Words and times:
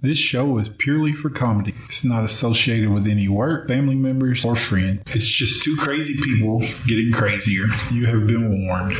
This 0.00 0.18
show 0.18 0.58
is 0.58 0.68
purely 0.68 1.12
for 1.12 1.28
comedy. 1.28 1.74
It's 1.86 2.04
not 2.04 2.22
associated 2.22 2.90
with 2.90 3.08
any 3.08 3.26
work, 3.26 3.66
family 3.66 3.96
members, 3.96 4.44
or 4.44 4.54
friends. 4.54 5.12
It's 5.12 5.26
just 5.26 5.64
two 5.64 5.74
crazy 5.76 6.14
people 6.14 6.60
getting 6.86 7.10
crazier. 7.10 7.64
You 7.92 8.06
have 8.06 8.24
been 8.28 8.64
warned. 8.64 8.94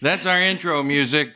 That's 0.00 0.24
our 0.24 0.40
intro 0.40 0.82
music. 0.82 1.34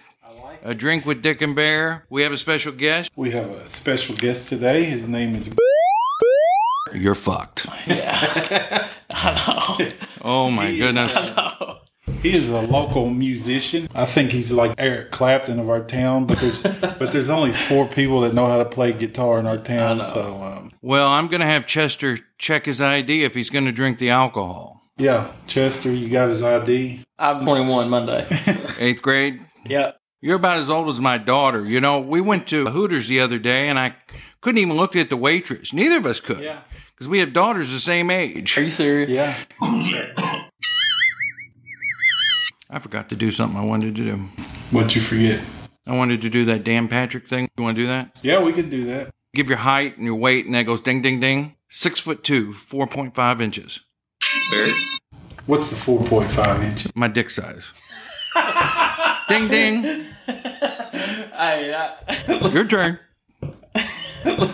A 0.62 0.74
drink 0.74 1.04
with 1.04 1.20
Dick 1.20 1.42
and 1.42 1.54
Bear. 1.54 2.06
We 2.08 2.22
have 2.22 2.32
a 2.32 2.38
special 2.38 2.72
guest. 2.72 3.12
We 3.14 3.32
have 3.32 3.50
a 3.50 3.68
special 3.68 4.14
guest 4.16 4.48
today. 4.48 4.84
His 4.84 5.06
name 5.06 5.34
is. 5.34 5.50
You're 6.94 7.14
fucked. 7.14 7.66
Yeah. 7.86 8.88
I 9.10 9.76
know. 9.78 9.92
Oh 10.22 10.50
my 10.50 10.74
goodness. 10.74 11.14
He 12.22 12.34
is 12.34 12.48
a 12.50 12.60
local 12.62 13.08
musician. 13.10 13.88
I 13.94 14.04
think 14.06 14.32
he's 14.32 14.50
like 14.50 14.74
Eric 14.78 15.10
Clapton 15.12 15.60
of 15.60 15.68
our 15.70 15.80
town, 15.82 16.26
but 16.26 16.38
there's 16.40 16.62
but 16.98 17.12
there's 17.12 17.30
only 17.30 17.52
four 17.52 17.86
people 17.86 18.20
that 18.22 18.34
know 18.34 18.46
how 18.46 18.58
to 18.58 18.64
play 18.64 18.92
guitar 18.92 19.38
in 19.38 19.46
our 19.46 19.58
town. 19.58 20.00
So 20.00 20.42
um, 20.42 20.70
Well, 20.82 21.08
I'm 21.08 21.28
going 21.28 21.40
to 21.40 21.46
have 21.46 21.66
Chester 21.66 22.18
check 22.38 22.66
his 22.66 22.80
ID 22.80 23.22
if 23.24 23.34
he's 23.34 23.50
going 23.50 23.66
to 23.66 23.72
drink 23.72 23.98
the 23.98 24.10
alcohol. 24.10 24.82
yeah, 24.98 25.30
Chester, 25.46 25.92
you 25.92 26.08
got 26.08 26.28
his 26.30 26.42
ID. 26.42 27.00
I'm 27.18 27.44
21 27.44 27.88
Monday. 27.90 28.26
Eighth 28.78 29.02
grade. 29.02 29.40
yeah. 29.64 29.92
You're 30.22 30.36
about 30.36 30.56
as 30.56 30.68
old 30.70 30.88
as 30.88 31.00
my 31.00 31.18
daughter. 31.18 31.64
You 31.64 31.80
know, 31.80 32.00
we 32.00 32.20
went 32.20 32.48
to 32.48 32.64
Hooters 32.66 33.06
the 33.06 33.20
other 33.20 33.38
day 33.38 33.68
and 33.68 33.78
I 33.78 33.94
couldn't 34.40 34.58
even 34.58 34.74
look 34.76 34.96
at 34.96 35.08
the 35.10 35.16
waitress. 35.16 35.72
Neither 35.72 35.98
of 35.98 36.06
us 36.06 36.18
could. 36.20 36.40
Yeah. 36.40 36.60
Because 36.94 37.08
we 37.08 37.18
have 37.20 37.32
daughters 37.34 37.70
the 37.70 37.78
same 37.78 38.10
age. 38.10 38.56
Are 38.58 38.62
you 38.62 38.70
serious? 38.70 39.10
Yeah, 39.10 39.36
I 42.68 42.78
forgot 42.78 43.08
to 43.10 43.16
do 43.16 43.30
something 43.30 43.58
I 43.58 43.64
wanted 43.64 43.94
to 43.96 44.04
do. 44.04 44.16
what'd 44.70 44.94
you 44.94 45.00
forget? 45.00 45.40
I 45.86 45.96
wanted 45.96 46.20
to 46.22 46.30
do 46.30 46.44
that 46.46 46.64
Dan 46.64 46.88
Patrick 46.88 47.26
thing. 47.26 47.48
You 47.56 47.64
want 47.64 47.76
to 47.76 47.82
do 47.82 47.86
that? 47.86 48.10
Yeah, 48.22 48.42
we 48.42 48.52
could 48.52 48.70
do 48.70 48.84
that. 48.86 49.10
Give 49.34 49.48
your 49.48 49.58
height 49.58 49.96
and 49.96 50.06
your 50.06 50.16
weight, 50.16 50.46
and 50.46 50.54
that 50.54 50.64
goes 50.64 50.80
ding, 50.80 51.00
ding, 51.02 51.20
ding. 51.20 51.54
Six 51.68 52.00
foot 52.00 52.24
two, 52.24 52.52
4.5 52.52 53.40
inches. 53.40 53.80
What's 55.46 55.70
the 55.70 55.76
four 55.76 56.04
point 56.04 56.28
five 56.30 56.60
inch? 56.62 56.86
My 56.96 57.06
dick 57.08 57.30
size. 57.30 57.72
ding, 59.28 59.46
ding. 59.48 59.82
Hey, 59.82 60.04
I, 61.38 61.94
uh, 62.28 62.48
Your 62.48 62.66
turn. 62.66 62.98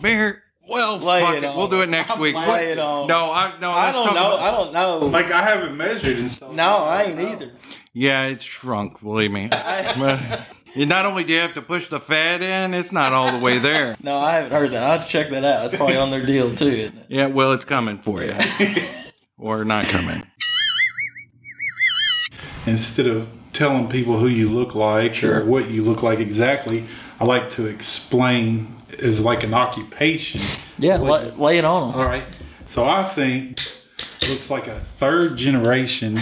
Bear. 0.00 0.42
Well, 0.72 0.96
Lay 0.98 1.20
fuck 1.20 1.34
it 1.36 1.42
it. 1.44 1.46
on. 1.46 1.56
We'll 1.56 1.68
do 1.68 1.82
it 1.82 1.88
next 1.88 2.18
week. 2.18 2.34
lay 2.34 2.72
it 2.72 2.78
on. 2.78 3.06
No, 3.06 3.30
I 3.30 3.52
no. 3.60 3.70
I 3.70 3.84
Let's 3.86 3.96
don't 3.98 4.06
talk 4.06 4.14
know. 4.14 4.26
about- 4.34 4.40
I 4.40 4.50
don't 4.50 4.72
know. 4.72 4.98
Like 5.06 5.30
I 5.30 5.42
haven't 5.42 5.76
measured 5.76 6.18
and 6.18 6.32
stuff. 6.32 6.52
no, 6.52 6.78
I 6.78 7.02
ain't 7.04 7.20
either. 7.20 7.52
Yeah, 7.92 8.24
it's 8.26 8.42
shrunk. 8.44 9.00
Believe 9.02 9.30
me. 9.30 9.50
you 10.74 10.86
not 10.86 11.04
only 11.04 11.24
do 11.24 11.34
you 11.34 11.40
have 11.40 11.52
to 11.54 11.62
push 11.62 11.88
the 11.88 12.00
fat 12.00 12.40
in, 12.42 12.72
it's 12.72 12.90
not 12.90 13.12
all 13.12 13.30
the 13.32 13.38
way 13.38 13.58
there. 13.58 13.96
No, 14.02 14.18
I 14.18 14.32
haven't 14.32 14.52
heard 14.52 14.70
that. 14.72 14.82
I'll 14.82 14.92
have 14.92 15.04
to 15.04 15.08
check 15.10 15.28
that 15.30 15.44
out. 15.44 15.66
It's 15.66 15.76
probably 15.76 15.96
on 15.96 16.08
their 16.10 16.24
deal 16.24 16.54
too, 16.56 16.68
isn't 16.68 16.96
it? 16.98 17.06
Yeah, 17.08 17.26
well, 17.26 17.52
it's 17.52 17.64
coming 17.66 17.98
for 17.98 18.22
you, 18.24 18.34
or 19.38 19.64
not 19.66 19.84
coming. 19.86 20.22
Instead 22.66 23.06
of 23.08 23.28
telling 23.52 23.88
people 23.88 24.18
who 24.18 24.28
you 24.28 24.48
look 24.48 24.74
like 24.74 25.22
or 25.24 25.44
what 25.44 25.68
you 25.70 25.82
look 25.82 26.02
like 26.02 26.18
exactly, 26.20 26.86
I 27.20 27.24
like 27.24 27.50
to 27.50 27.66
explain 27.66 28.68
as 29.00 29.20
like 29.20 29.44
an 29.44 29.54
occupation. 29.54 30.40
Yeah, 30.78 30.98
lay, 30.98 31.30
lay 31.32 31.58
it 31.58 31.64
on 31.64 31.92
them. 31.92 32.00
All 32.00 32.06
right. 32.06 32.24
So 32.66 32.84
I 32.84 33.04
think 33.04 33.58
looks 34.28 34.50
like 34.50 34.66
a 34.66 34.80
third 34.80 35.36
generation 35.36 36.18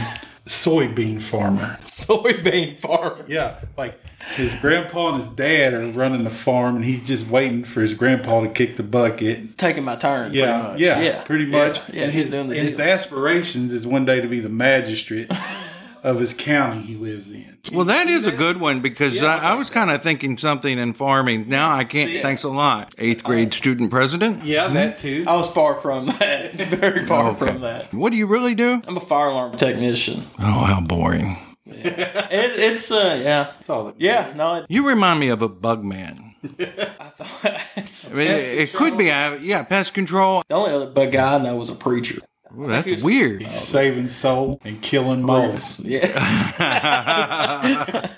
soybean 0.47 1.23
farmer. 1.23 1.79
Soybean 1.81 2.79
farmer. 2.79 3.25
Yeah, 3.29 3.61
like 3.77 3.99
his 4.35 4.55
grandpa 4.57 5.15
and 5.15 5.23
his 5.23 5.33
dad 5.33 5.75
are 5.75 5.87
running 5.93 6.25
the 6.25 6.31
farm, 6.31 6.77
and 6.77 6.85
he's 6.85 7.03
just 7.03 7.27
waiting 7.27 7.65
for 7.65 7.81
his 7.81 7.95
grandpa 7.95 8.41
to 8.41 8.49
kick 8.49 8.77
the 8.77 8.83
bucket. 8.83 9.57
Taking 9.57 9.85
my 9.85 9.97
turn. 9.97 10.35
Yeah, 10.35 10.47
pretty 10.53 10.69
much. 10.69 10.81
yeah, 10.81 11.01
yeah, 11.01 11.23
pretty 11.23 11.47
much. 11.47 11.77
Yeah, 11.77 11.85
yeah 11.93 12.03
and 12.03 12.13
he's 12.13 12.23
his, 12.23 12.31
doing 12.33 12.49
the 12.49 12.57
and 12.57 12.67
his 12.67 12.81
aspirations 12.81 13.73
is 13.73 13.87
one 13.87 14.05
day 14.05 14.21
to 14.21 14.29
be 14.29 14.41
the 14.41 14.49
magistrate 14.49 15.31
of 16.03 16.19
his 16.19 16.35
county 16.35 16.81
he 16.81 16.97
lives 16.97 17.31
in. 17.31 17.50
Well, 17.73 17.85
that 17.85 18.09
is 18.09 18.27
a 18.27 18.33
good 18.33 18.59
one 18.59 18.81
because 18.81 19.23
I, 19.23 19.51
I 19.51 19.55
was 19.55 19.69
kind 19.71 19.91
of 19.91 20.03
thinking 20.03 20.37
something 20.39 20.79
in 20.79 20.95
farming. 20.95 21.49
Now 21.49 21.71
I 21.73 21.85
can't. 21.85 22.23
Thanks 22.23 22.43
a 22.43 22.49
lot. 22.49 22.95
Eighth 22.99 23.23
grade 23.23 23.53
student 23.53 23.91
president. 23.91 24.45
Yeah, 24.45 24.69
that 24.69 24.99
too. 24.99 25.25
I 25.29 25.35
was 25.37 25.51
far 25.51 25.75
from 25.75 26.07
that. 26.07 26.55
Very 26.55 27.05
far 27.07 27.29
Okay. 27.31 27.47
from 27.49 27.61
that. 27.61 27.93
What 27.93 28.11
do 28.11 28.17
you 28.17 28.27
really 28.27 28.55
do? 28.55 28.81
I'm 28.89 28.97
a 28.97 29.01
fire 29.01 29.29
alarm 29.29 29.57
technician. 29.59 30.27
Oh, 30.39 30.65
how 30.65 30.81
boring. 30.81 31.37
It, 31.67 32.59
it's 32.59 32.91
uh, 32.91 33.21
yeah, 33.23 33.53
That's 33.59 33.71
all 33.71 33.85
that 33.85 33.95
yeah. 34.01 34.33
No, 34.35 34.55
it, 34.57 34.67
You 34.69 34.87
remind 34.89 35.21
me 35.21 35.29
of 35.29 35.43
a 35.43 35.49
bug 35.49 35.85
man. 35.85 36.35
I 36.59 37.11
thought 37.17 37.45
I 37.45 38.15
mean, 38.15 38.27
it, 38.27 38.59
it 38.59 38.73
could 38.73 38.97
be. 38.97 39.11
uh, 39.11 39.35
Yeah, 39.35 39.63
pest 39.63 39.93
control. 39.95 40.43
the 40.49 40.55
only 40.55 40.73
other 40.73 40.87
bug 40.87 41.13
guy 41.13 41.35
I 41.35 41.39
know 41.39 41.55
was 41.57 41.69
a 41.69 41.75
preacher. 41.75 42.21
Ooh, 42.59 42.67
that's 42.69 43.03
weird. 43.03 43.43
He's 43.43 43.59
saving 43.59 44.09
soul 44.09 44.61
and 44.65 44.81
killing 44.83 45.23
moles. 45.23 45.81
Yeah, 45.81 46.07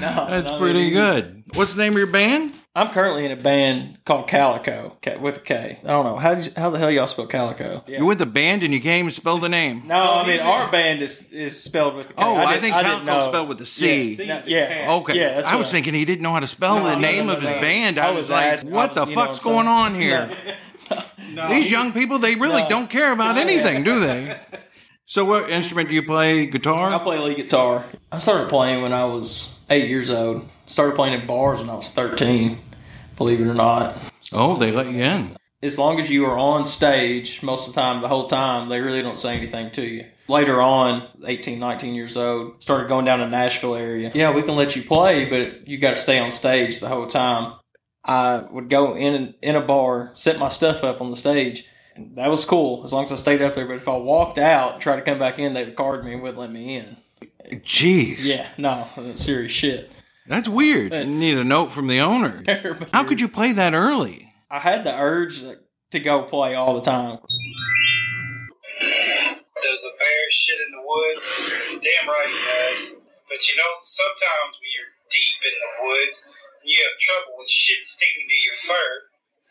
no, 0.00 0.26
That's 0.28 0.50
no, 0.50 0.58
pretty 0.58 0.90
good. 0.90 1.44
What's 1.54 1.74
the 1.74 1.82
name 1.82 1.92
of 1.92 1.98
your 1.98 2.06
band? 2.08 2.52
I'm 2.74 2.90
currently 2.90 3.24
in 3.24 3.32
a 3.32 3.36
band 3.36 4.00
called 4.04 4.28
Calico 4.28 4.98
with 5.20 5.38
a 5.38 5.40
K. 5.40 5.78
I 5.82 5.86
don't 5.86 6.04
know 6.04 6.16
how 6.16 6.34
did 6.34 6.46
you, 6.46 6.52
how 6.58 6.68
the 6.68 6.78
hell 6.78 6.90
y'all 6.90 7.06
spell 7.06 7.26
Calico. 7.26 7.82
Yeah. 7.86 7.98
You're 7.98 8.06
with 8.06 8.18
the 8.18 8.26
band 8.26 8.62
and 8.62 8.74
you 8.74 8.82
can't 8.82 8.98
even 9.00 9.12
spell 9.12 9.38
the 9.38 9.48
name. 9.48 9.84
No, 9.86 9.94
I 9.96 10.26
mean 10.26 10.40
our 10.40 10.70
band 10.70 11.00
is 11.00 11.30
is 11.32 11.58
spelled 11.58 11.94
with 11.94 12.10
a 12.10 12.12
K. 12.12 12.14
Oh, 12.18 12.36
I, 12.36 12.52
didn't- 12.52 12.62
think 12.64 12.76
didn't 12.76 13.06
Calico 13.06 13.28
spelled 13.28 13.48
with 13.48 13.60
a 13.62 13.66
C. 13.66 14.14
Yeah, 14.16 14.26
no, 14.26 14.42
yeah. 14.46 14.86
Okay. 14.94 15.18
Yeah, 15.18 15.36
that's 15.36 15.48
I 15.48 15.54
was 15.54 15.68
what- 15.68 15.72
thinking 15.72 15.94
he 15.94 16.04
didn't 16.04 16.22
know 16.22 16.32
how 16.32 16.40
to 16.40 16.46
spell 16.46 16.74
the 16.76 16.96
no, 16.96 17.00
name 17.00 17.26
no, 17.28 17.32
of 17.34 17.40
his 17.40 17.50
no. 17.50 17.60
band. 17.62 17.98
I, 17.98 18.08
I 18.08 18.10
was, 18.10 18.16
was 18.24 18.30
like, 18.30 18.46
asking- 18.46 18.70
what 18.72 18.90
I 18.90 18.94
the 18.94 19.00
was- 19.00 19.10
you 19.10 19.16
know 19.16 19.24
fuck's 19.24 19.38
going 19.40 19.66
on 19.68 19.94
saying? 19.94 20.30
here? 21.36 21.48
These 21.48 21.70
young 21.70 21.92
people, 21.92 22.18
they 22.18 22.34
really 22.34 22.62
No. 22.62 22.68
don't 22.68 22.90
care 22.90 23.12
about 23.12 23.36
anything, 23.38 23.82
do 23.84 24.00
they? 24.00 24.36
So, 25.08 25.24
what 25.24 25.48
instrument 25.48 25.88
do 25.88 25.94
you 25.94 26.02
play? 26.02 26.46
Guitar? 26.46 26.92
I 26.92 26.98
play 26.98 27.18
lead 27.18 27.36
guitar. 27.36 27.84
I 28.10 28.18
started 28.18 28.48
playing 28.48 28.82
when 28.82 28.92
I 28.92 29.04
was 29.04 29.56
eight 29.70 29.88
years 29.88 30.10
old. 30.10 30.48
Started 30.66 30.96
playing 30.96 31.20
in 31.20 31.28
bars 31.28 31.60
when 31.60 31.70
I 31.70 31.74
was 31.74 31.90
thirteen. 31.90 32.58
Believe 33.16 33.40
it 33.40 33.46
or 33.46 33.54
not. 33.54 33.96
Oh, 34.32 34.56
they 34.56 34.72
let 34.72 34.86
you 34.90 35.04
in. 35.04 35.36
As 35.62 35.78
long 35.78 36.00
as 36.00 36.10
you 36.10 36.26
are 36.26 36.36
on 36.36 36.66
stage 36.66 37.40
most 37.40 37.68
of 37.68 37.74
the 37.76 37.80
time, 37.80 38.02
the 38.02 38.08
whole 38.08 38.26
time, 38.26 38.68
they 38.68 38.80
really 38.80 39.00
don't 39.00 39.16
say 39.16 39.36
anything 39.36 39.70
to 39.72 39.82
you. 39.82 40.06
Later 40.26 40.60
on, 40.60 41.06
18, 41.24 41.60
19 41.60 41.94
years 41.94 42.16
old, 42.16 42.60
started 42.60 42.88
going 42.88 43.04
down 43.04 43.20
to 43.20 43.28
Nashville 43.28 43.76
area. 43.76 44.10
Yeah, 44.12 44.32
we 44.32 44.42
can 44.42 44.56
let 44.56 44.74
you 44.74 44.82
play, 44.82 45.24
but 45.30 45.68
you 45.68 45.78
got 45.78 45.90
to 45.90 45.96
stay 45.96 46.18
on 46.18 46.32
stage 46.32 46.80
the 46.80 46.88
whole 46.88 47.06
time. 47.06 47.52
I 48.06 48.44
would 48.50 48.70
go 48.70 48.96
in 48.96 49.34
in 49.42 49.56
a 49.56 49.60
bar, 49.60 50.12
set 50.14 50.38
my 50.38 50.48
stuff 50.48 50.84
up 50.84 51.00
on 51.00 51.10
the 51.10 51.16
stage. 51.16 51.64
And 51.96 52.16
that 52.16 52.30
was 52.30 52.44
cool 52.44 52.84
as 52.84 52.92
long 52.92 53.04
as 53.04 53.12
I 53.12 53.16
stayed 53.16 53.42
up 53.42 53.54
there. 53.54 53.66
But 53.66 53.76
if 53.76 53.88
I 53.88 53.96
walked 53.96 54.38
out 54.38 54.74
and 54.74 54.82
tried 54.82 54.96
to 54.96 55.02
come 55.02 55.18
back 55.18 55.38
in, 55.38 55.54
they 55.54 55.64
would 55.64 55.76
card 55.76 56.04
me 56.04 56.12
and 56.12 56.22
wouldn't 56.22 56.38
let 56.38 56.52
me 56.52 56.76
in. 56.76 56.98
Jeez. 57.64 58.18
Yeah, 58.20 58.48
no, 58.56 58.88
serious 59.14 59.52
shit. 59.52 59.90
That's 60.28 60.48
weird. 60.48 60.92
You 60.92 61.04
need 61.04 61.38
a 61.38 61.44
note 61.44 61.72
from 61.72 61.86
the 61.86 62.00
owner. 62.00 62.42
How 62.92 63.04
could 63.04 63.20
you 63.20 63.28
play 63.28 63.52
that 63.52 63.74
early? 63.74 64.32
I 64.50 64.58
had 64.60 64.84
the 64.84 64.94
urge 64.94 65.42
to 65.90 66.00
go 66.00 66.22
play 66.22 66.54
all 66.54 66.74
the 66.74 66.82
time. 66.82 67.18
Does 68.80 69.84
a 69.84 69.92
bear 69.98 70.30
shit 70.30 70.58
in 70.66 70.72
the 70.72 70.82
woods? 70.84 71.80
Damn 71.82 72.08
right 72.08 72.26
he 72.28 72.34
does. 72.34 72.96
But 73.28 73.48
you 73.48 73.56
know, 73.56 73.72
sometimes 73.82 74.56
when 74.60 74.70
you're 74.74 74.92
deep 75.10 75.42
in 75.42 75.54
the 75.60 75.88
woods 75.88 76.28
and 76.66 76.74
you 76.74 76.82
have 76.82 76.98
trouble 76.98 77.38
with 77.38 77.46
shit 77.46 77.78
sticking 77.86 78.26
to 78.26 78.38
your 78.42 78.58
fur, 78.58 78.90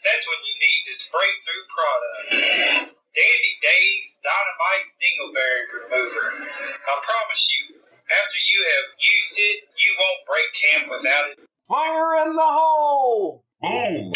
that's 0.03 0.27
when 0.27 0.35
you 0.43 0.55
need 0.59 0.79
this 0.83 1.07
breakthrough 1.07 1.63
product. 1.71 2.91
Dandy 2.91 3.53
Dave's 3.63 4.19
Dynamite 4.19 4.91
Dingleberry 4.99 5.63
Remover. 5.79 6.27
I 6.75 6.93
promise 7.07 7.47
you, 7.55 7.79
after 7.79 8.39
you 8.51 8.59
have 8.67 8.87
used 8.99 9.35
it, 9.39 9.57
you 9.79 9.95
won't 9.95 10.27
break 10.27 10.49
camp 10.59 10.91
without 10.91 11.25
it. 11.31 11.39
Fire 11.63 12.27
in 12.27 12.35
the 12.35 12.43
hole! 12.43 13.45
Boom! 13.61 14.11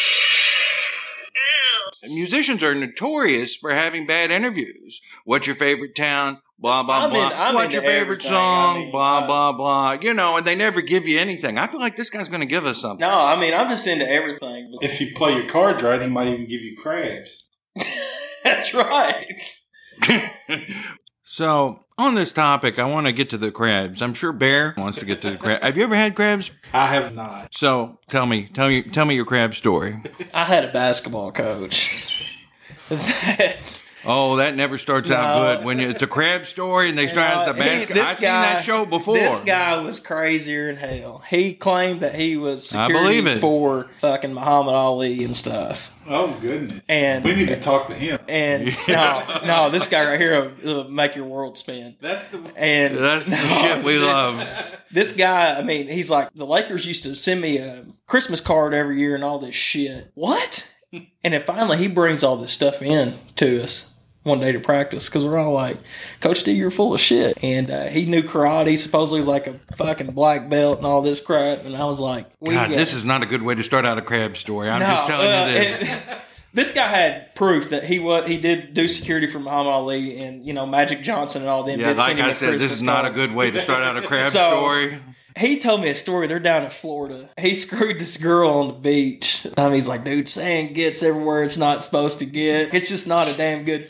Musicians 2.04 2.62
are 2.64 2.76
notorious 2.76 3.56
for 3.56 3.72
having 3.72 4.06
bad 4.06 4.30
interviews. 4.30 5.00
What's 5.24 5.48
your 5.48 5.56
favorite 5.56 5.96
town? 5.96 6.42
Blah 6.62 6.84
blah 6.84 6.98
I'm 7.06 7.06
in- 7.06 7.10
blah. 7.12 7.32
I'm 7.34 7.56
What's 7.56 7.74
your 7.74 7.84
favorite 7.84 8.22
song? 8.22 8.78
I 8.78 8.80
mean, 8.80 8.92
blah 8.92 9.20
uh, 9.20 9.28
blah 9.28 9.52
blah. 9.54 9.92
You 10.02 10.14
know, 10.14 10.38
and 10.38 10.46
they 10.46 10.56
never 10.56 10.82
give 10.82 11.08
you 11.08 11.18
anything. 11.18 11.58
I 11.58 11.68
feel 11.68 11.80
like 11.80 11.96
this 11.96 12.10
guy's 12.10 12.28
going 12.28 12.42
to 12.42 12.46
give 12.46 12.66
us 12.66 12.82
something. 12.82 13.06
No, 13.08 13.26
I 13.26 13.40
mean 13.40 13.54
I'm 13.54 13.70
just 13.70 13.88
into 13.88 14.10
everything. 14.10 14.78
If 14.82 15.00
you 15.00 15.14
play 15.16 15.36
your 15.36 15.48
cards 15.48 15.82
right, 15.84 16.02
he 16.02 16.08
might 16.08 16.28
even 16.28 16.48
give 16.48 16.62
you 16.62 16.76
crabs. 16.78 17.46
That's 18.44 18.74
right. 18.74 19.26
So 21.32 21.86
on 22.00 22.16
this 22.16 22.32
topic, 22.32 22.80
I 22.80 22.86
want 22.86 23.06
to 23.06 23.14
get 23.14 23.30
to 23.30 23.38
the 23.38 23.52
crabs. 23.52 24.02
I'm 24.02 24.16
sure 24.16 24.34
Bear 24.34 24.74
wants 24.76 24.98
to 24.98 25.06
get 25.06 25.22
to 25.22 25.30
the 25.30 25.38
crabs. 25.38 25.64
Have 25.64 25.78
you 25.78 25.84
ever 25.84 25.94
had 25.94 26.16
crabs? 26.16 26.50
I 26.74 26.88
have 26.88 27.14
not. 27.14 27.54
So 27.54 28.00
tell 28.10 28.26
me, 28.26 28.50
tell 28.52 28.68
me, 28.68 28.82
tell 28.82 29.06
me 29.06 29.14
your 29.14 29.26
crab 29.26 29.54
story. 29.54 30.02
I 30.34 30.46
had 30.46 30.66
a 30.66 30.72
basketball 30.72 31.32
coach 31.32 32.28
that 32.90 33.80
Oh, 34.06 34.38
that 34.38 34.56
never 34.56 34.78
starts 34.78 35.12
out 35.12 35.36
No. 35.38 35.56
good 35.58 35.66
when 35.66 35.80
you, 35.80 35.90
it's 35.90 36.02
a 36.02 36.08
crab 36.08 36.46
story 36.46 36.88
and 36.90 36.98
they 36.98 37.08
start 37.08 37.36
Uh, 37.36 37.42
at 37.50 37.56
the 37.58 37.64
he- 37.64 37.70
basket. 37.70 37.94
this 37.96 38.10
I've 38.10 38.16
seen 38.20 38.24
that 38.30 38.64
show 38.64 38.86
before. 38.86 39.16
This 39.16 39.42
guy 39.42 39.78
was 39.80 40.00
crazier 40.00 40.68
than 40.68 40.78
hell. 40.78 41.22
He 41.30 41.54
claimed 41.54 42.00
that 42.02 42.16
he 42.16 42.38
was 42.38 42.74
I 42.74 42.88
security 42.88 43.22
believe 43.22 43.28
it. 43.38 43.40
for 43.42 43.88
fucking 44.00 44.34
Muhammad 44.34 44.74
Ali 44.74 45.24
and 45.26 45.36
stuff. 45.36 45.92
Oh 46.12 46.36
goodness. 46.42 46.82
And 46.90 47.24
We 47.24 47.36
need 47.36 47.50
to 47.50 47.60
talk 47.60 47.88
to 47.90 47.94
him. 47.94 48.20
and 48.28 48.76
no, 48.88 49.24
no, 49.46 49.70
this 49.70 49.86
guy 49.88 50.10
right 50.10 50.20
here 50.20 50.42
will, 50.64 50.74
will 50.84 50.90
make 50.90 51.16
your 51.16 51.26
world 51.26 51.58
spin. 51.58 51.98
That's 52.02 52.30
the 52.30 52.40
And 52.56 52.98
That's 52.98 53.30
the 53.30 53.36
no, 53.36 53.48
shit 53.62 53.84
we 53.84 54.00
love. 54.00 54.76
This 54.92 55.12
guy, 55.14 55.54
I 55.56 55.62
mean, 55.62 55.88
he's 55.88 56.10
like 56.10 56.34
the 56.34 56.46
Lakers 56.48 56.86
used 56.88 57.04
to 57.04 57.16
send 57.16 57.42
me 57.42 57.58
a 57.58 57.86
Christmas 58.08 58.42
card 58.42 58.74
every 58.74 59.00
year 59.00 59.14
and 59.14 59.24
all 59.24 59.38
this 59.40 59.54
shit. 59.56 60.10
What? 60.16 60.68
And 60.92 61.34
then 61.34 61.44
finally, 61.44 61.78
he 61.78 61.88
brings 61.88 62.24
all 62.24 62.36
this 62.38 62.52
stuff 62.52 62.82
in 62.82 63.16
to 63.36 63.62
us 63.64 63.94
one 64.24 64.40
day 64.40 64.52
to 64.52 64.60
practice 64.60 65.08
because 65.08 65.24
we're 65.24 65.38
all 65.38 65.54
like, 65.54 65.78
Coach 66.20 66.44
D, 66.44 66.52
you're 66.52 66.72
full 66.72 66.94
of 66.94 67.00
shit. 67.00 67.38
And 67.44 67.70
uh, 67.70 67.86
he 67.88 68.06
knew 68.06 68.22
karate, 68.24 68.78
supposedly 68.78 69.22
like 69.24 69.48
a 69.48 69.60
fucking 69.78 70.12
black 70.12 70.50
belt 70.50 70.78
and 70.80 70.88
all 70.88 71.02
this 71.02 71.22
crap. 71.22 71.64
And 71.64 71.76
I 71.78 71.86
was 71.86 72.00
like, 72.00 72.26
we 72.40 72.54
God, 72.56 72.72
this 72.72 72.94
is 72.94 73.06
not 73.06 73.22
a 73.24 73.26
good 73.28 73.42
way 73.44 73.56
to 73.56 73.64
start 73.64 73.86
out 73.86 73.98
a 73.98 74.02
crab 74.02 74.36
story. 74.36 74.70
I'm 74.70 74.80
No, 74.80 74.88
just 74.88 75.08
telling 75.08 75.28
uh, 75.28 75.46
you 75.46 75.52
this. 75.54 75.90
it- 75.94 76.18
this 76.54 76.72
guy 76.72 76.88
had 76.88 77.36
proof 77.36 77.70
that 77.70 77.84
he 77.84 78.00
was 78.00 78.28
he 78.28 78.38
did 78.38 78.74
do 78.74 78.88
security 78.88 79.28
for 79.28 79.38
Muhammad 79.40 79.68
Ali 79.72 80.20
and 80.20 80.44
you 80.44 80.52
know 80.54 80.66
Magic 80.66 81.04
Johnson 81.04 81.44
and 81.44 81.50
all 81.50 81.64
them. 81.64 81.80
yeah, 81.80 81.90
did 81.90 81.98
like 81.98 82.18
I 82.18 82.32
said, 82.32 82.54
this 82.58 82.72
is 82.72 82.82
not 82.82 83.06
a 83.06 83.12
good 83.12 83.32
way 83.36 83.52
to 83.52 83.62
start 83.62 83.84
out 83.84 83.96
a 83.98 84.02
crab 84.08 84.32
So- 84.32 84.40
story. 84.58 84.98
He 85.40 85.58
told 85.58 85.82
me 85.82 85.90
a 85.90 85.96
story. 85.96 86.28
They're 86.28 86.40
down 86.40 86.64
in 86.64 86.70
Florida. 86.70 87.30
He 87.40 87.56
screwed 87.56 88.00
this 88.00 88.18
girl 88.18 88.50
on 88.50 88.68
the 88.68 88.74
beach. 88.74 89.48
He's 89.58 89.88
like, 89.88 90.04
dude, 90.04 90.28
sand 90.28 90.76
gets 90.76 91.02
everywhere 91.02 91.44
it's 91.44 91.58
not 91.58 91.84
supposed 91.84 92.20
to 92.20 92.26
get. 92.26 92.74
It's 92.74 92.90
just 92.90 93.08
not 93.08 93.32
a 93.34 93.38
damn 93.38 93.64
good. 93.64 93.86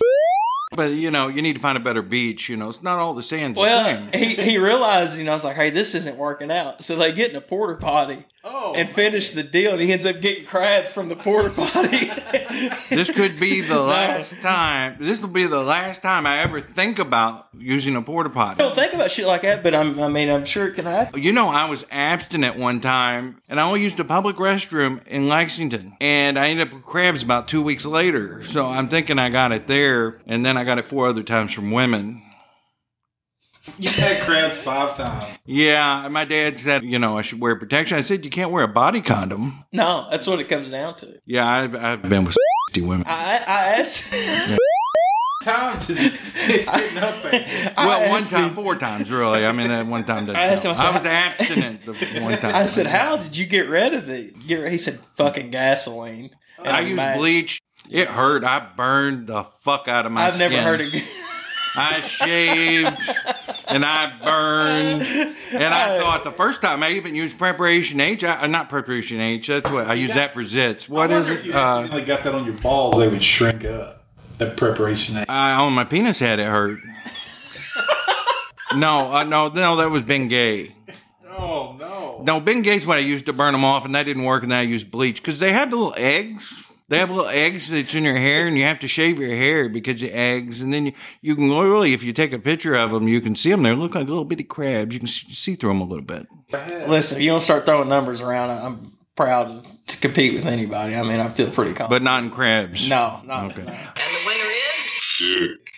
But 0.71 0.91
you 0.91 1.09
know, 1.09 1.27
you 1.27 1.41
need 1.41 1.53
to 1.53 1.59
find 1.59 1.77
a 1.77 1.81
better 1.81 2.03
beach. 2.03 2.47
You 2.47 2.55
know, 2.55 2.69
it's 2.69 2.83
not 2.83 2.99
all 2.99 3.15
the 3.15 3.23
sand's 3.23 3.55
the 3.55 3.61
Well, 3.61 3.83
same. 3.83 4.11
he, 4.13 4.35
he 4.35 4.57
realized, 4.59 5.17
you 5.17 5.25
know, 5.25 5.31
I 5.31 5.33
was 5.33 5.43
like, 5.43 5.55
hey, 5.55 5.71
this 5.71 5.95
isn't 5.95 6.15
working 6.15 6.51
out. 6.51 6.83
So 6.83 6.95
they 6.95 7.11
get 7.11 7.31
in 7.31 7.35
a 7.35 7.41
porta 7.41 7.75
potty 7.75 8.19
Oh, 8.43 8.73
and 8.73 8.89
finish 8.89 9.31
the 9.31 9.43
deal. 9.43 9.73
And 9.73 9.81
he 9.81 9.91
ends 9.91 10.05
up 10.05 10.21
getting 10.21 10.45
crabs 10.45 10.91
from 10.91 11.09
the 11.09 11.15
porta 11.15 11.49
potty. 11.49 12.09
This 12.89 13.09
could 13.09 13.39
be 13.39 13.61
the 13.61 13.79
last 13.79 14.33
time. 14.41 14.97
This 14.99 15.21
will 15.21 15.29
be 15.29 15.45
the 15.45 15.61
last 15.61 16.01
time 16.01 16.25
I 16.25 16.39
ever 16.39 16.59
think 16.59 16.99
about 16.99 17.47
using 17.57 17.95
a 17.95 18.01
porta 18.01 18.29
potty. 18.29 18.61
I 18.61 18.65
don't 18.67 18.75
think 18.75 18.93
about 18.93 19.11
shit 19.11 19.27
like 19.27 19.41
that, 19.43 19.63
but 19.63 19.75
I'm, 19.75 19.99
I 19.99 20.07
mean, 20.09 20.29
I'm 20.29 20.43
sure 20.43 20.67
it 20.67 20.73
can 20.73 20.85
happen. 20.85 21.21
You 21.21 21.31
know, 21.31 21.47
I 21.49 21.69
was 21.69 21.85
abstinent 21.91 22.57
one 22.57 22.81
time, 22.81 23.41
and 23.47 23.59
I 23.59 23.63
only 23.63 23.81
used 23.83 23.99
a 23.99 24.03
public 24.03 24.37
restroom 24.37 25.05
in 25.07 25.29
Lexington, 25.29 25.95
and 26.01 26.37
I 26.37 26.49
ended 26.49 26.67
up 26.67 26.73
with 26.73 26.83
crabs 26.83 27.23
about 27.23 27.47
two 27.47 27.61
weeks 27.61 27.85
later. 27.85 28.43
So 28.43 28.67
I'm 28.67 28.89
thinking 28.89 29.19
I 29.19 29.29
got 29.29 29.51
it 29.51 29.67
there, 29.67 30.19
and 30.25 30.45
then 30.45 30.57
I 30.57 30.63
got 30.63 30.79
it 30.79 30.87
four 30.87 31.07
other 31.07 31.23
times 31.23 31.53
from 31.53 31.71
women. 31.71 32.23
you 33.77 33.89
had 33.91 34.21
crabs 34.21 34.55
five 34.57 34.97
times. 34.97 35.37
Yeah, 35.45 36.07
my 36.09 36.25
dad 36.25 36.57
said, 36.59 36.83
you 36.83 36.97
know, 36.99 37.17
I 37.17 37.21
should 37.21 37.39
wear 37.41 37.55
protection. 37.55 37.97
I 37.97 38.01
said, 38.01 38.23
you 38.25 38.31
can't 38.31 38.51
wear 38.51 38.63
a 38.63 38.67
body 38.67 39.01
condom. 39.01 39.65
No, 39.71 40.07
that's 40.09 40.25
what 40.27 40.39
it 40.39 40.45
comes 40.49 40.71
down 40.71 40.95
to. 40.97 41.19
Yeah, 41.25 41.47
I've, 41.47 41.75
I've 41.75 42.01
been 42.03 42.23
with 42.25 42.35
fifty 42.69 42.81
women. 42.87 43.05
I, 43.07 43.37
I 43.37 43.79
asked. 43.79 44.03
Times 45.41 45.89
is 45.89 45.97
it's 46.49 46.69
getting 46.69 46.97
up 46.97 47.21
there. 47.23 47.71
I 47.77 47.85
Well, 47.87 48.09
one 48.09 48.17
asked 48.17 48.29
time, 48.31 48.49
him- 48.49 48.55
four 48.55 48.75
times, 48.75 49.09
really. 49.09 49.45
I 49.45 49.53
mean, 49.53 49.69
that 49.69 49.85
one 49.87 50.03
time 50.03 50.25
didn't 50.25 50.35
I 50.37 50.47
asked 50.47 50.65
him, 50.65 50.71
I 50.71 50.75
count. 50.75 51.01
said, 51.01 51.13
I 51.13 51.27
was 51.29 51.39
abstinent 51.39 51.85
the 51.85 52.19
one 52.21 52.37
time. 52.39 52.53
I 52.55 52.65
said, 52.65 52.87
"How 52.87 53.15
did 53.15 53.37
you 53.37 53.45
get 53.45 53.69
rid 53.69 53.93
of 53.93 54.05
the?" 54.05 54.33
Get, 54.45 54.69
he 54.69 54.77
said, 54.77 54.99
"Fucking 55.15 55.49
gasoline." 55.49 56.31
And 56.57 56.67
I 56.67 56.79
a 56.81 56.83
used 56.83 56.95
match. 56.97 57.17
bleach. 57.17 57.61
It 57.89 58.09
hurt. 58.09 58.43
I 58.43 58.67
burned 58.75 59.27
the 59.27 59.43
fuck 59.43 59.87
out 59.87 60.05
of 60.05 60.11
my 60.11 60.25
I've 60.27 60.37
never 60.37 60.55
skin. 60.55 60.63
heard 60.65 60.81
of. 60.81 60.93
I 61.77 62.01
shaved 62.01 62.97
and 63.69 63.85
I 63.85 64.11
burned. 64.23 65.35
And 65.51 65.63
I 65.73 65.95
I- 65.95 65.99
thought 65.99 66.23
the 66.23 66.31
first 66.31 66.61
time 66.61 66.83
I 66.83 66.91
even 66.91 67.15
used 67.15 67.37
Preparation 67.39 67.99
H, 67.99 68.23
I, 68.23 68.45
not 68.45 68.69
Preparation 68.69 69.19
H, 69.19 69.47
that's 69.47 69.69
what 69.71 69.87
I 69.87 69.95
use 69.95 70.13
that 70.13 70.33
for 70.33 70.43
zits. 70.43 70.87
What 70.87 71.09
is 71.11 71.25
wonder 71.27 71.33
if 71.33 71.39
it? 71.39 71.45
you 71.47 71.53
Uh, 71.53 71.99
got 72.05 72.23
that 72.23 72.35
on 72.35 72.45
your 72.45 72.53
balls, 72.53 72.97
they 72.99 73.07
would 73.07 73.23
shrink 73.23 73.65
up. 73.65 74.05
That 74.37 74.55
preparation. 74.55 75.17
H. 75.17 75.25
I, 75.27 75.53
on 75.53 75.73
my 75.73 75.83
penis 75.85 76.19
head, 76.19 76.39
it 76.39 76.45
hurt. 76.47 76.79
no, 78.75 79.11
uh, 79.13 79.23
no, 79.23 79.47
no, 79.49 79.75
that 79.77 79.89
was 79.89 80.03
Bengay. 80.03 80.73
Oh 81.41 81.77
no. 81.79 82.21
No, 82.25 82.41
Bengay's 82.41 82.85
what 82.85 82.97
I 82.97 83.01
used 83.01 83.25
to 83.27 83.33
burn 83.33 83.53
them 83.53 83.63
off, 83.63 83.85
and 83.85 83.95
that 83.95 84.03
didn't 84.03 84.25
work, 84.25 84.43
and 84.43 84.51
then 84.51 84.59
I 84.59 84.63
used 84.63 84.91
bleach 84.91 85.21
because 85.21 85.39
they 85.39 85.53
had 85.53 85.71
the 85.71 85.77
little 85.77 85.93
eggs. 85.95 86.65
They 86.89 86.97
have 86.97 87.11
little 87.11 87.29
eggs 87.29 87.69
that's 87.69 87.93
in 87.95 88.03
your 88.03 88.17
hair, 88.17 88.47
and 88.47 88.57
you 88.57 88.63
have 88.63 88.79
to 88.79 88.87
shave 88.87 89.19
your 89.19 89.29
hair 89.35 89.69
because 89.69 90.01
of 90.03 90.09
eggs. 90.11 90.61
And 90.61 90.73
then 90.73 90.87
you, 90.87 90.93
you 91.21 91.35
can 91.35 91.47
literally, 91.49 91.93
if 91.93 92.03
you 92.03 92.13
take 92.13 92.33
a 92.33 92.39
picture 92.39 92.75
of 92.75 92.91
them, 92.91 93.07
you 93.07 93.21
can 93.21 93.35
see 93.35 93.51
them. 93.51 93.63
They 93.63 93.73
look 93.73 93.95
like 93.95 94.07
little 94.07 94.25
bitty 94.25 94.43
crabs. 94.43 94.93
You 94.93 94.99
can 94.99 95.07
see 95.07 95.55
through 95.55 95.69
them 95.69 95.81
a 95.81 95.85
little 95.85 96.03
bit. 96.03 96.27
Listen, 96.87 97.17
if 97.17 97.23
you 97.23 97.29
don't 97.29 97.41
start 97.41 97.65
throwing 97.65 97.89
numbers 97.89 98.21
around, 98.21 98.49
I'm 98.49 98.93
proud 99.15 99.63
to 99.87 99.97
compete 99.97 100.33
with 100.33 100.45
anybody. 100.45 100.95
I 100.95 101.03
mean, 101.03 101.19
I 101.19 101.29
feel 101.29 101.51
pretty 101.51 101.73
confident. 101.73 101.89
But 101.91 102.01
not 102.01 102.23
in 102.23 102.31
crabs. 102.31 102.89
no, 102.89 103.21
not 103.23 103.51
Okay. 103.51 103.63
no. 103.63 103.71
And 103.71 103.95
the 103.95 104.23
winner 104.25 104.49
is. 104.49 105.68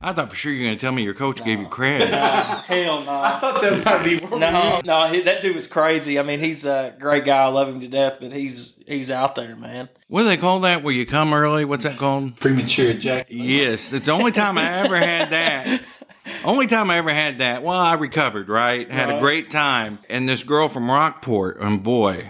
I 0.00 0.12
thought 0.12 0.30
for 0.30 0.36
sure 0.36 0.52
you 0.52 0.60
were 0.60 0.66
going 0.66 0.76
to 0.76 0.80
tell 0.80 0.92
me 0.92 1.02
your 1.02 1.14
coach 1.14 1.42
gave 1.44 1.58
you 1.58 1.66
crabs. 1.66 2.04
Hell 2.66 3.02
no. 3.02 3.10
I 3.10 3.40
thought 3.40 3.60
that 3.60 3.84
might 3.84 4.04
be. 4.04 4.18
No, 4.38 4.80
no, 4.84 5.08
he, 5.08 5.22
that 5.22 5.42
dude 5.42 5.56
was 5.56 5.66
crazy. 5.66 6.18
I 6.18 6.22
mean, 6.22 6.38
he's 6.38 6.64
a 6.64 6.94
great 7.00 7.24
guy. 7.24 7.38
I 7.42 7.46
love 7.48 7.68
him 7.68 7.80
to 7.80 7.88
death, 7.88 8.18
but 8.20 8.32
he's 8.32 8.76
he's 8.86 9.10
out 9.10 9.34
there, 9.34 9.56
man. 9.56 9.88
What 10.06 10.22
do 10.22 10.28
they 10.28 10.36
call 10.36 10.60
that? 10.60 10.84
Where 10.84 10.94
you 10.94 11.04
come 11.06 11.34
early? 11.34 11.64
What's 11.64 11.82
that 11.82 11.98
called? 11.98 12.38
premature 12.38 12.90
ejaculation. 12.90 13.50
Yes, 13.50 13.92
it's 13.92 14.06
the 14.06 14.12
only 14.12 14.30
time 14.30 14.56
I 14.58 14.70
ever 14.84 14.96
had 14.96 15.30
that. 15.30 15.82
Only 16.44 16.66
time 16.66 16.90
I 16.90 16.98
ever 16.98 17.08
had 17.08 17.38
that. 17.38 17.62
Well, 17.62 17.80
I 17.80 17.94
recovered, 17.94 18.50
right? 18.50 18.88
Had 18.90 19.08
a 19.10 19.18
great 19.18 19.48
time. 19.48 19.98
And 20.10 20.28
this 20.28 20.42
girl 20.42 20.68
from 20.68 20.90
Rockport, 20.90 21.58
and 21.58 21.82
boy, 21.82 22.28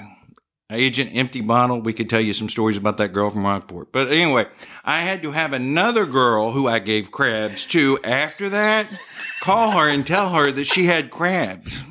Agent 0.70 1.12
Empty 1.14 1.40
Bottle, 1.40 1.80
we 1.80 1.94
could 1.94 2.10
tell 2.10 2.20
you 2.20 2.34
some 2.34 2.50
stories 2.50 2.76
about 2.76 2.98
that 2.98 3.08
girl 3.14 3.30
from 3.30 3.42
Rockport. 3.46 3.90
But 3.90 4.12
anyway, 4.12 4.48
I 4.84 5.00
had 5.00 5.22
to 5.22 5.30
have 5.30 5.54
another 5.54 6.04
girl 6.04 6.52
who 6.52 6.68
I 6.68 6.78
gave 6.78 7.10
crabs 7.10 7.64
to 7.66 7.98
after 8.04 8.50
that 8.50 8.86
call 9.40 9.70
her 9.70 9.88
and 9.88 10.06
tell 10.06 10.28
her 10.34 10.52
that 10.52 10.66
she 10.66 10.84
had 10.84 11.10
crabs. 11.10 11.82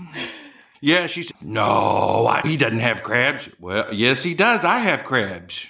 Yeah, 0.80 1.08
she 1.08 1.24
said, 1.24 1.38
No, 1.42 2.28
I, 2.30 2.42
he 2.46 2.56
doesn't 2.56 2.78
have 2.80 3.02
crabs. 3.02 3.50
Well, 3.60 3.92
yes, 3.92 4.22
he 4.22 4.36
does. 4.36 4.64
I 4.64 4.78
have 4.78 5.04
crabs. 5.04 5.66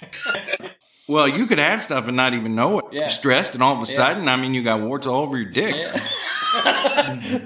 Well, 1.08 1.26
you 1.26 1.46
could 1.46 1.58
have 1.58 1.82
stuff 1.82 2.06
and 2.08 2.16
not 2.18 2.34
even 2.34 2.54
know 2.54 2.78
it. 2.80 2.84
Yeah. 2.92 3.08
Stressed, 3.08 3.54
and 3.54 3.62
all 3.62 3.74
of 3.74 3.82
a 3.82 3.86
sudden, 3.86 4.28
I 4.28 4.36
mean, 4.36 4.52
you 4.52 4.62
got 4.62 4.82
warts 4.82 5.06
all 5.06 5.22
over 5.22 5.38
your 5.38 5.50
dick. 5.50 5.74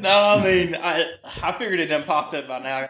No, 0.01 0.25
I 0.29 0.43
mean, 0.43 0.75
I 0.77 1.07
I 1.43 1.53
figured 1.53 1.79
it 1.81 1.87
done 1.87 2.05
popped 2.05 2.35
up 2.35 2.49
by 2.49 2.61
now. 2.61 2.89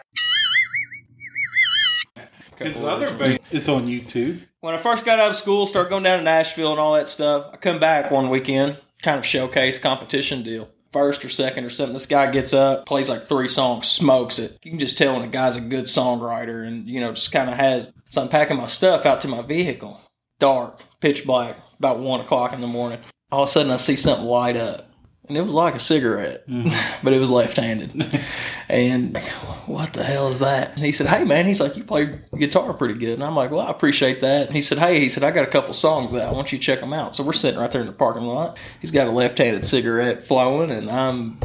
His 2.59 2.83
other 2.83 3.13
baby, 3.13 3.39
it's 3.51 3.67
on 3.67 3.87
YouTube. 3.87 4.41
When 4.61 4.73
I 4.73 4.77
first 4.77 5.05
got 5.05 5.19
out 5.19 5.29
of 5.29 5.35
school, 5.35 5.65
started 5.65 5.89
going 5.89 6.03
down 6.03 6.19
to 6.19 6.23
Nashville 6.23 6.71
and 6.71 6.79
all 6.79 6.93
that 6.93 7.09
stuff. 7.09 7.49
I 7.51 7.57
come 7.57 7.79
back 7.79 8.11
one 8.11 8.29
weekend, 8.29 8.77
kind 9.01 9.19
of 9.19 9.25
showcase 9.25 9.79
competition 9.79 10.43
deal. 10.43 10.69
First 10.91 11.25
or 11.25 11.29
second 11.29 11.65
or 11.65 11.69
something. 11.69 11.93
This 11.93 12.05
guy 12.05 12.29
gets 12.29 12.53
up, 12.53 12.85
plays 12.85 13.09
like 13.09 13.27
three 13.27 13.47
songs, 13.47 13.87
smokes 13.87 14.37
it. 14.37 14.59
You 14.63 14.69
can 14.69 14.79
just 14.79 14.95
tell 14.95 15.15
when 15.15 15.23
a 15.23 15.27
guy's 15.27 15.55
a 15.55 15.61
good 15.61 15.85
songwriter 15.85 16.67
and, 16.67 16.87
you 16.87 16.99
know, 16.99 17.13
just 17.13 17.31
kind 17.31 17.49
of 17.49 17.57
has. 17.57 17.91
So 18.09 18.21
I'm 18.21 18.29
packing 18.29 18.57
my 18.57 18.67
stuff 18.67 19.03
out 19.03 19.19
to 19.21 19.27
my 19.27 19.41
vehicle. 19.41 19.99
Dark, 20.39 20.81
pitch 20.99 21.25
black, 21.25 21.57
about 21.79 21.97
one 21.97 22.21
o'clock 22.21 22.53
in 22.53 22.61
the 22.61 22.67
morning. 22.67 22.99
All 23.31 23.41
of 23.41 23.49
a 23.49 23.51
sudden 23.51 23.71
I 23.71 23.77
see 23.77 23.95
something 23.95 24.27
light 24.27 24.55
up. 24.55 24.92
And 25.29 25.37
it 25.37 25.41
was 25.41 25.53
like 25.53 25.73
a 25.73 25.79
cigarette, 25.79 26.45
mm. 26.47 26.73
but 27.03 27.13
it 27.13 27.19
was 27.19 27.31
left 27.31 27.55
handed. 27.55 28.05
and 28.69 29.13
like, 29.13 29.23
what 29.67 29.93
the 29.93 30.03
hell 30.03 30.27
is 30.27 30.39
that? 30.39 30.71
And 30.71 30.79
he 30.79 30.91
said, 30.91 31.07
Hey 31.07 31.23
man, 31.23 31.45
he's 31.45 31.61
like, 31.61 31.77
You 31.77 31.83
play 31.85 32.19
guitar 32.37 32.73
pretty 32.73 32.95
good. 32.95 33.13
And 33.13 33.23
I'm 33.23 33.35
like, 33.35 33.49
Well, 33.49 33.65
I 33.65 33.71
appreciate 33.71 34.19
that. 34.19 34.47
And 34.47 34.55
he 34.55 34.61
said, 34.61 34.79
Hey, 34.79 34.99
he 34.99 35.07
said, 35.07 35.23
I 35.23 35.31
got 35.31 35.43
a 35.43 35.51
couple 35.51 35.71
songs 35.73 36.11
that 36.11 36.27
I 36.27 36.31
want 36.31 36.51
you 36.51 36.57
to 36.57 36.63
check 36.63 36.81
them 36.81 36.91
out. 36.91 37.15
So 37.15 37.23
we're 37.23 37.33
sitting 37.33 37.59
right 37.59 37.71
there 37.71 37.81
in 37.81 37.87
the 37.87 37.93
parking 37.93 38.23
lot. 38.23 38.57
He's 38.81 38.91
got 38.91 39.07
a 39.07 39.11
left 39.11 39.37
handed 39.37 39.65
cigarette 39.65 40.23
flowing, 40.23 40.71
and 40.71 40.91
I'm 40.91 41.37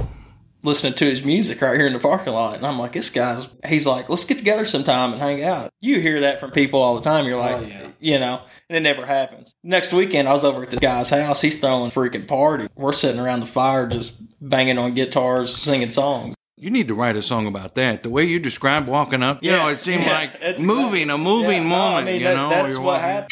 listening 0.68 0.94
to 0.94 1.04
his 1.04 1.24
music 1.24 1.60
right 1.60 1.76
here 1.76 1.86
in 1.86 1.92
the 1.92 1.98
parking 1.98 2.32
lot. 2.32 2.54
And 2.56 2.66
I'm 2.66 2.78
like, 2.78 2.92
This 2.92 3.10
guy's, 3.10 3.48
he's 3.66 3.86
like, 3.86 4.08
Let's 4.08 4.24
get 4.24 4.38
together 4.38 4.64
sometime 4.64 5.12
and 5.12 5.20
hang 5.20 5.42
out. 5.42 5.70
You 5.80 6.00
hear 6.00 6.20
that 6.20 6.38
from 6.40 6.52
people 6.52 6.80
all 6.80 6.94
the 6.94 7.00
time. 7.02 7.26
You're 7.26 7.38
like, 7.40 7.56
Oh, 7.56 7.62
yeah. 7.62 7.88
you 7.98 8.18
know, 8.20 8.40
and 8.68 8.76
it 8.76 8.80
never 8.82 9.04
happens. 9.04 9.54
Next 9.64 9.92
weekend, 9.92 10.28
I 10.28 10.32
was 10.32 10.44
over 10.44 10.62
at 10.62 10.70
this 10.70 10.80
guy's 10.80 11.10
house. 11.10 11.40
He's 11.40 11.58
throwing 11.58 11.90
a 11.90 11.92
freaking 11.94 12.28
party. 12.28 12.68
We're 12.76 12.92
sitting 12.92 13.20
around 13.20 13.40
the 13.40 13.46
fire 13.46 13.86
just 13.88 14.20
banging 14.40 14.78
on 14.78 14.94
guitars, 14.94 15.56
singing 15.56 15.90
songs. 15.90 16.34
You 16.56 16.70
need 16.70 16.88
to 16.88 16.94
write 16.94 17.16
a 17.16 17.22
song 17.22 17.46
about 17.46 17.74
that. 17.76 18.02
The 18.02 18.10
way 18.10 18.24
you 18.24 18.38
described 18.40 18.88
walking 18.88 19.22
up, 19.22 19.42
you 19.44 19.50
Yeah, 19.50 19.58
know, 19.58 19.68
it 19.68 19.78
seemed 19.80 20.02
yeah, 20.04 20.12
like 20.12 20.40
that's 20.40 20.60
moving, 20.60 21.02
exactly- 21.02 21.14
a 21.14 21.18
moving 21.18 21.62
Yeah, 21.62 21.68
no, 21.68 21.74
I 21.74 21.78
moment. 21.78 22.06
mean, 22.06 22.14
you 22.20 22.26
that- 22.26 22.34
know, 22.36 22.48
that's 22.48 22.76
what 22.76 22.84
walking- 22.84 23.02
happened. 23.08 23.28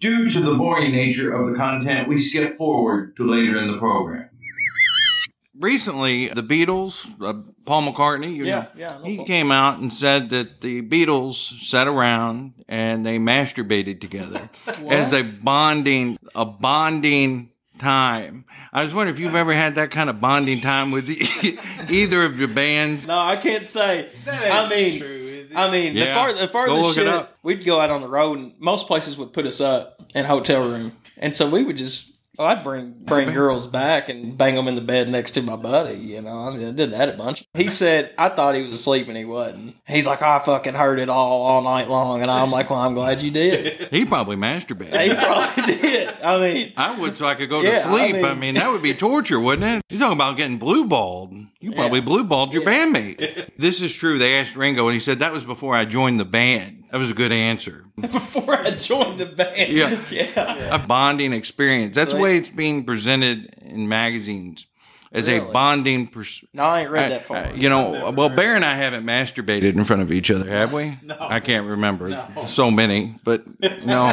Due 0.00 0.28
to 0.28 0.40
the 0.40 0.54
boring 0.54 0.92
nature 0.92 1.32
of 1.32 1.46
the 1.48 1.54
content, 1.54 2.08
we 2.08 2.18
skip 2.20 2.52
forward 2.52 3.16
to 3.16 3.24
later 3.24 3.56
in 3.56 3.68
the 3.70 3.78
program. 3.78 4.28
Recently 5.58 6.28
the 6.28 6.42
Beatles, 6.42 7.06
uh, 7.22 7.34
Paul 7.64 7.92
McCartney, 7.92 8.34
you 8.34 8.44
Yeah, 8.44 8.54
know, 8.60 8.66
yeah, 8.76 8.98
I 9.02 9.06
he 9.08 9.16
Paul. 9.18 9.26
came 9.26 9.50
out 9.52 9.78
and 9.78 9.92
said 9.92 10.30
that 10.30 10.60
the 10.60 10.82
Beatles 10.82 11.60
sat 11.60 11.86
around 11.86 12.54
and 12.68 13.04
they 13.06 13.18
masturbated 13.18 14.00
together 14.00 14.48
as 14.90 15.12
a 15.12 15.22
bonding, 15.22 16.18
a 16.34 16.44
bonding 16.44 17.50
time. 17.78 18.44
I 18.72 18.82
was 18.82 18.94
wondering 18.94 19.14
if 19.16 19.20
you've 19.20 19.34
ever 19.34 19.52
had 19.52 19.74
that 19.76 19.90
kind 19.90 20.08
of 20.08 20.20
bonding 20.20 20.60
time 20.60 20.90
with 20.90 21.06
the, 21.06 21.58
either 21.92 22.24
of 22.24 22.38
your 22.38 22.48
bands. 22.48 23.06
No, 23.06 23.18
I 23.18 23.36
can't 23.36 23.66
say. 23.66 24.08
I 24.26 24.68
mean, 24.68 25.50
I 25.54 25.70
mean, 25.70 25.94
the, 25.94 26.00
Yeah. 26.00 26.14
far, 26.14 26.32
the 26.32 26.48
farthest 26.48 26.80
look 26.82 26.94
shit, 26.94 27.28
we'd 27.42 27.64
go 27.64 27.80
out 27.80 27.90
on 27.90 28.00
the 28.00 28.08
road, 28.08 28.38
and 28.38 28.52
most 28.58 28.86
places 28.86 29.16
would 29.18 29.32
put 29.32 29.46
us 29.46 29.60
up 29.60 30.00
in 30.14 30.24
a 30.24 30.28
hotel 30.28 30.68
room, 30.68 30.92
and 31.18 31.34
so 31.34 31.48
we 31.48 31.64
would 31.64 31.76
just. 31.78 32.13
Oh, 32.38 32.44
I'd 32.44 32.64
bring 32.64 32.94
bring 33.04 33.30
girls 33.32 33.66
back 33.66 34.08
and 34.08 34.36
bang 34.36 34.54
them 34.54 34.68
in 34.68 34.74
the 34.74 34.80
bed 34.80 35.08
next 35.08 35.32
to 35.32 35.42
my 35.42 35.56
buddy. 35.56 35.96
You 35.98 36.22
know, 36.22 36.48
I, 36.48 36.50
mean, 36.56 36.68
I 36.68 36.72
did 36.72 36.92
that 36.92 37.08
a 37.08 37.12
bunch. 37.12 37.44
He 37.54 37.68
said 37.68 38.12
I 38.18 38.28
thought 38.28 38.54
he 38.54 38.62
was 38.62 38.72
asleep 38.72 39.08
and 39.08 39.16
he 39.16 39.24
wasn't. 39.24 39.76
He's 39.86 40.06
like, 40.06 40.22
I 40.22 40.38
fucking 40.38 40.74
heard 40.74 40.98
it 40.98 41.08
all 41.08 41.42
all 41.42 41.62
night 41.62 41.88
long, 41.88 42.22
and 42.22 42.30
I'm 42.30 42.50
like, 42.50 42.70
well, 42.70 42.80
I'm 42.80 42.94
glad 42.94 43.22
you 43.22 43.30
did. 43.30 43.88
He 43.94 44.04
probably 44.04 44.34
masturbated. 44.36 45.04
he 45.06 45.14
probably 45.14 45.76
did. 45.80 46.08
I 46.22 46.40
mean, 46.40 46.72
I 46.76 46.98
would 46.98 47.16
so 47.16 47.26
I 47.26 47.34
could 47.36 47.48
go 47.48 47.62
to 47.62 47.68
Yeah, 47.68 47.78
I 47.78 48.10
sleep. 48.10 48.16
I 48.24 48.30
mean, 48.30 48.40
mean- 48.40 48.54
that 48.56 48.72
would 48.72 48.82
be 48.82 48.92
torture, 48.94 49.38
wouldn't 49.38 49.66
it? 49.78 49.82
You're 49.92 50.00
talking 50.00 50.16
about 50.18 50.36
getting 50.36 50.58
blue 50.58 50.86
balled. 50.86 51.34
You 51.60 51.72
probably 51.72 52.00
blue 52.00 52.24
balled 52.24 52.52
your 52.52 52.62
bandmate. 52.62 53.50
This 53.56 53.80
is 53.80 53.94
true. 53.94 54.18
They 54.18 54.36
asked 54.38 54.56
Ringo, 54.56 54.86
and 54.88 54.94
he 54.94 55.00
said 55.00 55.20
that 55.20 55.32
was 55.32 55.44
before 55.44 55.74
I 55.76 55.84
joined 55.84 56.18
the 56.20 56.24
band. 56.24 56.83
That 56.94 57.00
was 57.00 57.10
a 57.10 57.14
good 57.14 57.32
answer. 57.32 57.86
before 58.00 58.56
I 58.56 58.70
joined 58.70 59.18
the 59.18 59.26
band, 59.26 59.72
Yeah. 59.72 60.00
yeah. 60.12 60.76
A 60.76 60.78
bonding 60.78 61.32
experience. 61.32 61.96
That's 61.96 62.12
the 62.12 62.18
Right. 62.18 62.22
way 62.22 62.36
it's 62.38 62.50
being 62.50 62.84
presented 62.84 63.52
in 63.62 63.88
magazines 63.88 64.66
as 65.10 65.28
a 65.28 65.40
bonding. 65.40 66.06
Pers- 66.06 66.44
No, 66.52 66.62
I 66.62 66.82
ain't 66.82 66.90
read 66.92 67.06
I- 67.06 67.08
that 67.08 67.26
far. 67.26 67.36
I- 67.38 67.52
you 67.54 67.68
know, 67.68 68.12
well, 68.16 68.28
Bear 68.28 68.54
and 68.54 68.64
I 68.64 68.76
haven't 68.76 69.04
masturbated 69.04 69.74
in 69.74 69.82
front 69.82 70.02
of 70.02 70.12
each 70.12 70.30
other, 70.30 70.48
have 70.48 70.72
we? 70.72 70.96
No. 71.02 71.16
I 71.18 71.40
can't 71.40 71.66
remember 71.66 72.16
so 72.46 72.70
many, 72.70 73.16
but 73.24 73.42
no. 73.84 74.04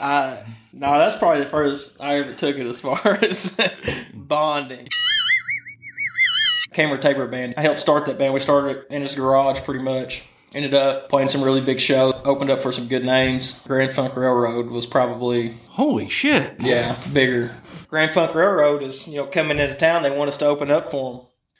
I 0.00 0.44
no, 0.72 0.96
that's 0.96 1.16
probably 1.16 1.42
the 1.42 1.50
first 1.50 2.00
I 2.00 2.14
ever 2.14 2.32
took 2.32 2.56
it 2.56 2.66
as 2.68 2.80
far 2.80 3.00
as 3.22 3.56
bonding. 4.14 4.86
Camera 6.72 6.98
Taper 6.98 7.26
Band. 7.26 7.54
I 7.56 7.62
helped 7.62 7.80
start 7.80 8.04
that 8.06 8.18
band. 8.18 8.34
We 8.34 8.38
started 8.38 8.76
it 8.76 8.86
in 8.88 9.02
his 9.02 9.16
garage 9.16 9.60
pretty 9.62 9.82
much. 9.82 10.22
Ended 10.54 10.72
up 10.74 11.08
playing 11.08 11.28
some 11.28 11.42
really 11.42 11.60
big 11.60 11.80
shows. 11.80 12.14
Opened 12.24 12.50
up 12.50 12.62
for 12.62 12.70
some 12.70 12.86
good 12.86 13.04
names. 13.04 13.60
Grand 13.66 13.92
Funk 13.92 14.16
Railroad 14.16 14.66
was 14.70 14.86
probably 14.86 15.56
Holy 15.70 16.08
shit. 16.08 16.54
yeah 16.60 16.96
bigger. 17.12 17.56
Grand 17.88 18.12
Funk 18.12 18.34
Railroad 18.34 18.82
is 18.82 19.08
you 19.08 19.16
know 19.16 19.26
coming 19.26 19.58
into 19.58 19.74
town. 19.74 20.02
They 20.04 20.16
want 20.16 20.28
us 20.28 20.36
to 20.38 20.46
open 20.46 20.70
up 20.70 20.90
for 20.90 21.12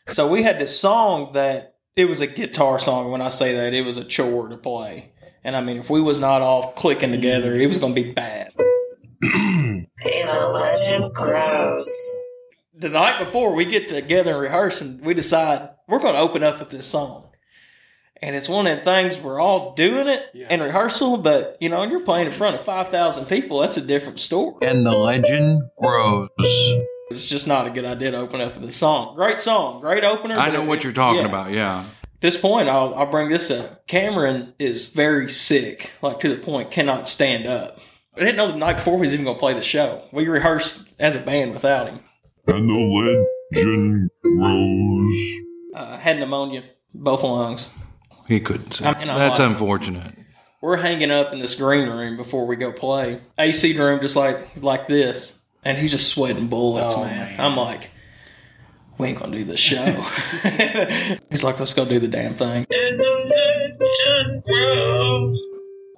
them. 0.07 0.15
So 0.15 0.29
we 0.29 0.43
had 0.45 0.59
this 0.59 0.79
song 0.79 1.33
that 1.33 1.75
it 1.97 2.09
was 2.09 2.21
a 2.21 2.27
guitar 2.27 2.79
song. 2.79 3.11
When 3.11 3.21
I 3.21 3.31
say 3.31 3.55
that, 3.57 3.75
it 3.75 3.85
was 3.85 3.97
a 3.97 4.05
chore 4.05 4.49
to 4.49 4.57
play. 4.57 5.13
And 5.43 5.57
I 5.57 5.61
mean, 5.61 5.79
if 5.79 5.91
we 5.91 6.01
was 6.01 6.21
not 6.21 6.41
all 6.43 6.73
clicking 6.73 7.11
together, 7.11 7.53
it 7.55 7.67
was 7.69 7.79
going 7.79 7.95
to 7.95 8.03
be 8.03 8.13
bad. 8.13 8.53
The 9.21 9.87
legend 10.53 11.15
grows. 11.15 12.23
the 12.75 12.89
night 12.89 13.19
before 13.25 13.55
we 13.55 13.65
get 13.65 13.89
together 13.89 14.33
and 14.33 14.41
rehearse 14.41 14.81
and 14.81 15.01
we 15.01 15.15
decide 15.15 15.71
we're 15.89 15.99
going 16.01 16.15
to 16.15 16.21
open 16.21 16.43
up 16.43 16.59
with 16.59 16.71
this 16.71 16.87
song 16.87 17.24
and 18.25 18.35
it's 18.35 18.49
one 18.49 18.66
of 18.66 18.75
them 18.75 18.85
things 18.85 19.21
we're 19.21 19.38
all 19.38 19.75
doing 19.75 20.09
it 20.09 20.31
in 20.35 20.61
rehearsal 20.61 21.19
but 21.19 21.57
you 21.61 21.69
know 21.69 21.81
when 21.81 21.90
you're 21.90 22.00
playing 22.00 22.26
in 22.26 22.33
front 22.33 22.57
of 22.57 22.64
5000 22.64 23.26
people 23.26 23.61
that's 23.61 23.76
a 23.76 23.87
different 23.87 24.19
story 24.19 24.54
And 24.66 24.85
the 24.87 24.97
legend 24.97 25.62
grows. 25.78 26.28
it's 27.11 27.28
just 27.28 27.47
not 27.47 27.66
a 27.66 27.71
good 27.71 27.85
idea 27.85 28.12
to 28.12 28.16
open 28.16 28.40
up 28.40 28.54
with 28.54 28.62
this 28.64 28.76
song 28.76 29.14
great 29.14 29.40
song 29.40 29.81
great 29.81 30.04
opener 30.04 30.37
I 30.38 30.50
know 30.50 30.64
what 30.64 30.83
you're 30.85 30.93
talking 30.93 31.23
yeah. 31.23 31.28
about, 31.28 31.50
yeah. 31.50 31.85
At 32.14 32.21
this 32.21 32.37
point 32.38 32.69
I'll, 32.69 32.95
I'll 32.95 33.11
bring 33.11 33.28
this 33.28 33.50
up 33.50 33.87
cameron 33.87 34.54
is 34.59 34.93
very 34.93 35.28
sick 35.28 35.93
like 36.00 36.19
to 36.21 36.28
the 36.31 36.40
point 36.43 36.71
cannot 36.71 37.07
stand 37.07 37.47
up 37.47 37.78
I 38.16 38.21
didn't 38.21 38.37
know 38.37 38.49
the 38.49 38.57
night 38.57 38.76
before 38.76 38.95
he 38.95 39.00
was 39.00 39.12
even 39.12 39.25
going 39.25 39.37
to 39.37 39.40
play 39.40 39.54
the 39.54 39.62
show. 39.62 40.02
We 40.12 40.28
rehearsed 40.28 40.88
as 41.00 41.16
a 41.16 41.19
band 41.19 41.52
without 41.52 41.88
him. 41.88 41.99
And 42.47 42.69
the 42.69 43.25
legend 43.52 44.09
grows. 44.23 45.35
Uh, 45.75 45.99
had 45.99 46.21
pneumonia, 46.21 46.62
both 46.95 47.25
lungs. 47.25 47.71
He 48.28 48.40
couldn't 48.40 48.73
say. 48.73 48.85
I'm- 48.87 49.07
That's 49.07 49.38
like- 49.38 49.50
unfortunate. 49.50 50.14
we're 50.61 50.76
hanging 50.78 51.11
up 51.11 51.33
in 51.33 51.40
this 51.40 51.54
green 51.54 51.88
room 51.90 52.16
before 52.16 52.47
we 52.47 52.57
go 52.57 52.73
play. 52.73 53.21
AC 53.38 53.76
room 53.78 54.00
just 54.00 54.16
like 54.16 54.49
like 54.61 54.87
this. 54.87 55.38
And 55.66 55.78
he's 55.78 55.93
just 55.93 56.09
sweating 56.09 56.49
bullets, 56.49 56.95
oh, 56.97 57.04
man. 57.04 57.40
I'm 57.40 57.57
like, 57.57 57.90
we 58.99 59.09
ain't 59.09 59.19
gonna 59.19 59.35
do 59.37 59.45
this 59.45 59.61
show. 59.61 59.83
he's 61.31 61.43
like, 61.43 61.59
let's 61.59 61.73
go 61.73 61.87
do 61.87 61.99
the 61.99 62.09
damn 62.09 62.35
thing. 62.35 62.66
And 62.71 63.00
the. 63.00 63.85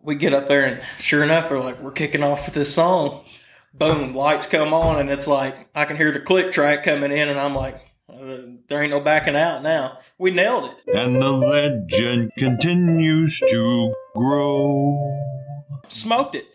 We 0.02 0.14
get 0.14 0.33
up 0.33 0.47
there 0.49 0.64
and 0.64 0.80
sure 0.99 1.25
enough, 1.25 1.50
we're 1.50 1.59
like, 1.59 1.80
we're 1.83 1.90
kicking 1.90 2.23
off 2.23 2.47
with 2.47 2.54
this 2.54 2.73
song. 2.73 3.25
Boom, 3.75 4.14
lights 4.14 4.47
come 4.47 4.73
on 4.73 4.99
and 5.00 5.11
it's 5.11 5.26
like 5.26 5.68
I 5.75 5.85
can 5.85 5.97
hear 5.97 6.12
the 6.12 6.21
click 6.21 6.52
track 6.52 6.85
coming 6.85 7.11
in 7.12 7.28
and 7.28 7.38
I'm 7.40 7.54
like, 7.56 7.80
there 8.08 8.82
ain't 8.82 8.90
no 8.90 9.00
backing 9.00 9.36
out 9.36 9.62
now. 9.62 9.98
We 10.18 10.30
nailed 10.30 10.70
it. 10.70 10.96
And 10.96 11.16
the 11.16 11.30
legend 11.30 12.32
continues 12.38 13.40
to 13.40 13.94
grow. 14.14 14.96
smoked 15.88 16.34
it. 16.34 16.46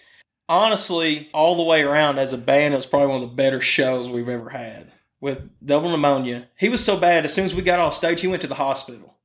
Honestly, 0.47 1.29
all 1.33 1.55
the 1.55 1.63
way 1.63 1.81
around 1.81 2.19
as 2.19 2.33
a 2.33 2.37
band, 2.37 2.73
it 2.73 2.77
was 2.77 2.85
probably 2.85 3.07
one 3.07 3.23
of 3.23 3.29
the 3.29 3.35
better 3.35 3.61
shows 3.61 4.09
we've 4.09 4.27
ever 4.27 4.49
had. 4.49 4.91
With 5.19 5.49
double 5.65 5.89
pneumonia, 5.89 6.47
he 6.57 6.67
was 6.67 6.83
so 6.83 6.97
bad. 6.97 7.25
As 7.25 7.33
soon 7.33 7.45
as 7.45 7.53
we 7.53 7.61
got 7.61 7.79
off 7.79 7.93
stage, 7.93 8.21
he 8.21 8.27
went 8.27 8.41
to 8.41 8.47
the 8.47 8.55
hospital. 8.55 9.15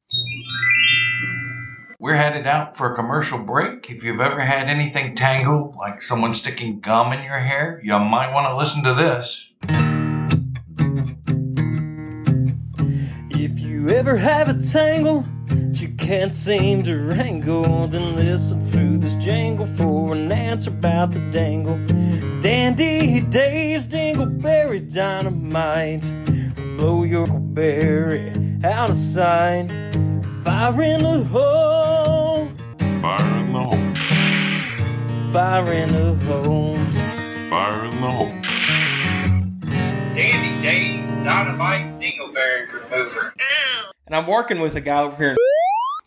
We're 1.98 2.14
headed 2.14 2.46
out 2.46 2.76
for 2.76 2.92
a 2.92 2.94
commercial 2.94 3.38
break. 3.38 3.90
If 3.90 4.04
you've 4.04 4.20
ever 4.20 4.40
had 4.40 4.68
anything 4.68 5.14
tangled, 5.14 5.74
like 5.74 6.02
someone 6.02 6.34
sticking 6.34 6.80
gum 6.80 7.12
in 7.12 7.24
your 7.24 7.38
hair, 7.38 7.80
you 7.82 7.98
might 7.98 8.32
want 8.32 8.46
to 8.46 8.56
listen 8.56 8.84
to 8.84 8.94
this. 8.94 9.95
Ever 13.96 14.16
have 14.18 14.48
a 14.50 14.54
tangle 14.54 15.24
that 15.46 15.80
you 15.80 15.88
can't 15.96 16.30
seem 16.30 16.82
to 16.82 16.98
wrangle, 16.98 17.86
then 17.88 18.14
listen 18.14 18.62
through 18.70 18.98
this 18.98 19.14
jangle 19.14 19.64
for 19.66 20.12
an 20.12 20.30
answer 20.30 20.68
about 20.68 21.12
the 21.12 21.20
dangle. 21.30 21.78
Dandy 22.40 23.20
Dave's 23.20 23.88
Dingleberry 23.88 24.92
Dynamite 24.92 26.12
will 26.58 26.76
blow 26.76 27.02
your 27.04 27.26
berry 27.26 28.30
out 28.64 28.90
of 28.90 28.96
sight. 28.96 29.70
Fire 30.44 30.82
in 30.82 31.02
the 31.02 31.24
hole, 31.24 32.48
Fire 33.00 33.36
in 33.38 33.52
the 33.54 33.64
hole. 33.64 33.94
fire 35.32 35.72
in 35.72 35.88
the 35.94 36.14
hole. 36.26 36.76
Fire 37.48 37.84
in 37.86 37.90
the 38.02 38.10
hole. 38.10 38.32
Dandy 40.14 40.62
Dave's 40.62 41.12
Dynamite 41.24 41.98
Dingleberry 41.98 42.72
Remover. 42.72 43.32
And 44.06 44.14
I'm 44.14 44.26
working 44.26 44.60
with 44.60 44.76
a 44.76 44.80
guy 44.80 45.00
over 45.00 45.16
here. 45.16 45.36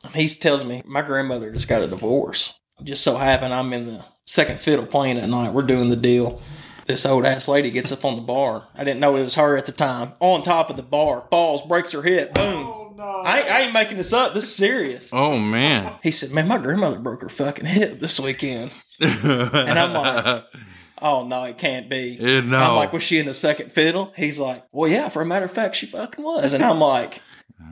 And 0.03 0.15
he 0.15 0.27
tells 0.27 0.63
me 0.63 0.81
my 0.85 1.01
grandmother 1.01 1.51
just 1.51 1.67
got 1.67 1.81
a 1.81 1.87
divorce. 1.87 2.57
Just 2.81 3.03
so 3.03 3.17
happened 3.17 3.53
I'm 3.53 3.73
in 3.73 3.85
the 3.87 4.05
second 4.25 4.59
fiddle 4.59 4.85
playing 4.85 5.17
at 5.17 5.27
night. 5.27 5.53
We're 5.53 5.63
doing 5.63 5.89
the 5.89 5.97
deal. 5.97 6.41
This 6.85 7.05
old 7.05 7.25
ass 7.25 7.47
lady 7.47 7.69
gets 7.69 7.91
up 7.91 8.05
on 8.05 8.15
the 8.15 8.21
bar. 8.21 8.67
I 8.73 8.83
didn't 8.83 9.01
know 9.01 9.15
it 9.17 9.23
was 9.23 9.35
her 9.35 9.57
at 9.57 9.65
the 9.65 9.71
time. 9.71 10.13
On 10.21 10.41
top 10.41 10.69
of 10.69 10.75
the 10.75 10.81
bar, 10.81 11.27
falls, 11.29 11.61
breaks 11.61 11.91
her 11.91 12.01
hip. 12.01 12.33
Boom. 12.33 12.65
Oh 13.01 13.21
I, 13.23 13.41
I 13.41 13.59
ain't 13.61 13.73
making 13.73 13.97
this 13.97 14.11
up. 14.11 14.33
This 14.33 14.45
is 14.45 14.55
serious. 14.55 15.11
Oh, 15.13 15.37
man. 15.37 15.93
He 16.03 16.11
said, 16.11 16.31
"Man, 16.31 16.47
my 16.47 16.57
grandmother 16.57 16.99
broke 16.99 17.21
her 17.21 17.29
fucking 17.29 17.65
hip 17.65 17.99
this 17.99 18.19
weekend." 18.19 18.71
And 18.99 19.79
I'm 19.79 19.93
like, 19.93 20.45
"Oh 21.01 21.25
no, 21.25 21.43
it 21.43 21.57
can't 21.57 21.89
be." 21.89 22.17
Eh, 22.19 22.41
no. 22.41 22.57
I'm 22.59 22.75
like, 22.75 22.91
"Was 22.91 23.03
she 23.03 23.19
in 23.19 23.25
the 23.25 23.33
second 23.33 23.71
fiddle?" 23.71 24.11
He's 24.17 24.39
like, 24.39 24.65
"Well, 24.71 24.89
yeah. 24.89 25.09
For 25.09 25.21
a 25.21 25.25
matter 25.25 25.45
of 25.45 25.51
fact, 25.51 25.77
she 25.77 25.85
fucking 25.85 26.23
was." 26.23 26.53
And 26.53 26.63
I'm 26.63 26.79
like, 26.79 27.21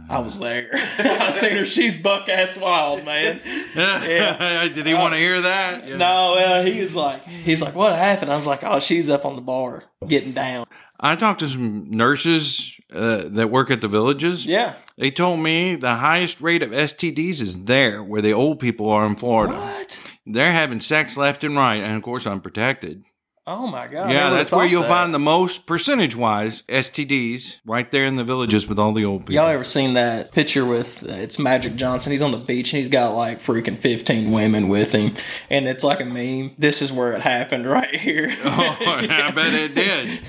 "I 0.09 0.19
was 0.19 0.39
there. 0.39 0.69
I 0.73 1.31
seen 1.31 1.57
her. 1.57 1.65
She's 1.65 1.97
buck 1.97 2.29
ass 2.29 2.57
wild, 2.57 3.03
man." 3.05 3.41
Yeah. 3.75 4.67
Did 4.67 4.85
he 4.87 4.93
want 4.93 5.13
to 5.13 5.19
hear 5.19 5.41
that? 5.41 5.87
Yeah. 5.87 5.97
No, 5.97 6.33
uh, 6.33 6.63
he 6.63 6.81
was 6.81 6.95
like, 6.95 7.23
he's 7.25 7.61
like, 7.61 7.75
"What 7.75 7.95
happened?" 7.95 8.31
I 8.31 8.35
was 8.35 8.47
like, 8.47 8.63
"Oh, 8.63 8.79
she's 8.79 9.09
up 9.09 9.25
on 9.25 9.35
the 9.35 9.41
bar 9.41 9.83
getting 10.07 10.31
down." 10.33 10.65
I 10.99 11.15
talked 11.15 11.41
to 11.41 11.47
some 11.47 11.91
nurses 11.91 12.73
uh, 12.91 13.23
that 13.25 13.51
work 13.51 13.69
at 13.69 13.81
the 13.81 13.87
villages. 13.87 14.45
Yeah. 14.45 14.73
They 14.97 15.11
told 15.11 15.39
me 15.41 15.75
the 15.75 15.95
highest 15.95 16.41
rate 16.41 16.63
of 16.63 16.71
STDs 16.71 17.39
is 17.41 17.65
there, 17.65 18.01
where 18.01 18.21
the 18.21 18.33
old 18.33 18.59
people 18.59 18.89
are 18.89 19.05
in 19.05 19.15
Florida. 19.15 19.53
What? 19.53 19.99
They're 20.25 20.51
having 20.51 20.79
sex 20.79 21.15
left 21.17 21.43
and 21.43 21.55
right, 21.55 21.75
and 21.75 21.95
of 21.95 22.01
course, 22.01 22.25
unprotected. 22.25 23.03
Oh 23.49 23.65
my 23.65 23.87
god. 23.87 24.11
Yeah, 24.11 24.29
that's 24.29 24.51
where 24.51 24.65
you'll 24.65 24.81
that. 24.81 24.89
find 24.89 25.13
the 25.13 25.19
most 25.19 25.65
percentage 25.65 26.17
wise 26.17 26.63
STDs 26.63 27.59
right 27.65 27.89
there 27.89 28.05
in 28.05 28.15
the 28.15 28.25
villages 28.25 28.67
with 28.67 28.77
all 28.77 28.91
the 28.91 29.05
old 29.05 29.21
people. 29.21 29.35
Y'all 29.35 29.47
ever 29.47 29.63
seen 29.63 29.93
that 29.93 30.33
picture 30.33 30.65
with 30.65 31.01
uh, 31.09 31.13
it's 31.13 31.39
Magic 31.39 31.77
Johnson? 31.77 32.11
He's 32.11 32.21
on 32.21 32.31
the 32.31 32.39
beach 32.39 32.73
and 32.73 32.79
he's 32.79 32.89
got 32.89 33.15
like 33.15 33.39
freaking 33.39 33.77
fifteen 33.77 34.33
women 34.33 34.67
with 34.67 34.91
him, 34.91 35.13
and 35.49 35.65
it's 35.65 35.85
like 35.85 36.01
a 36.01 36.05
meme. 36.05 36.55
This 36.57 36.81
is 36.81 36.91
where 36.91 37.13
it 37.13 37.21
happened 37.21 37.65
right 37.69 37.95
here. 37.95 38.27
oh, 38.43 38.77
I 38.81 39.31
bet 39.31 39.53
it 39.53 39.73
did. 39.73 40.21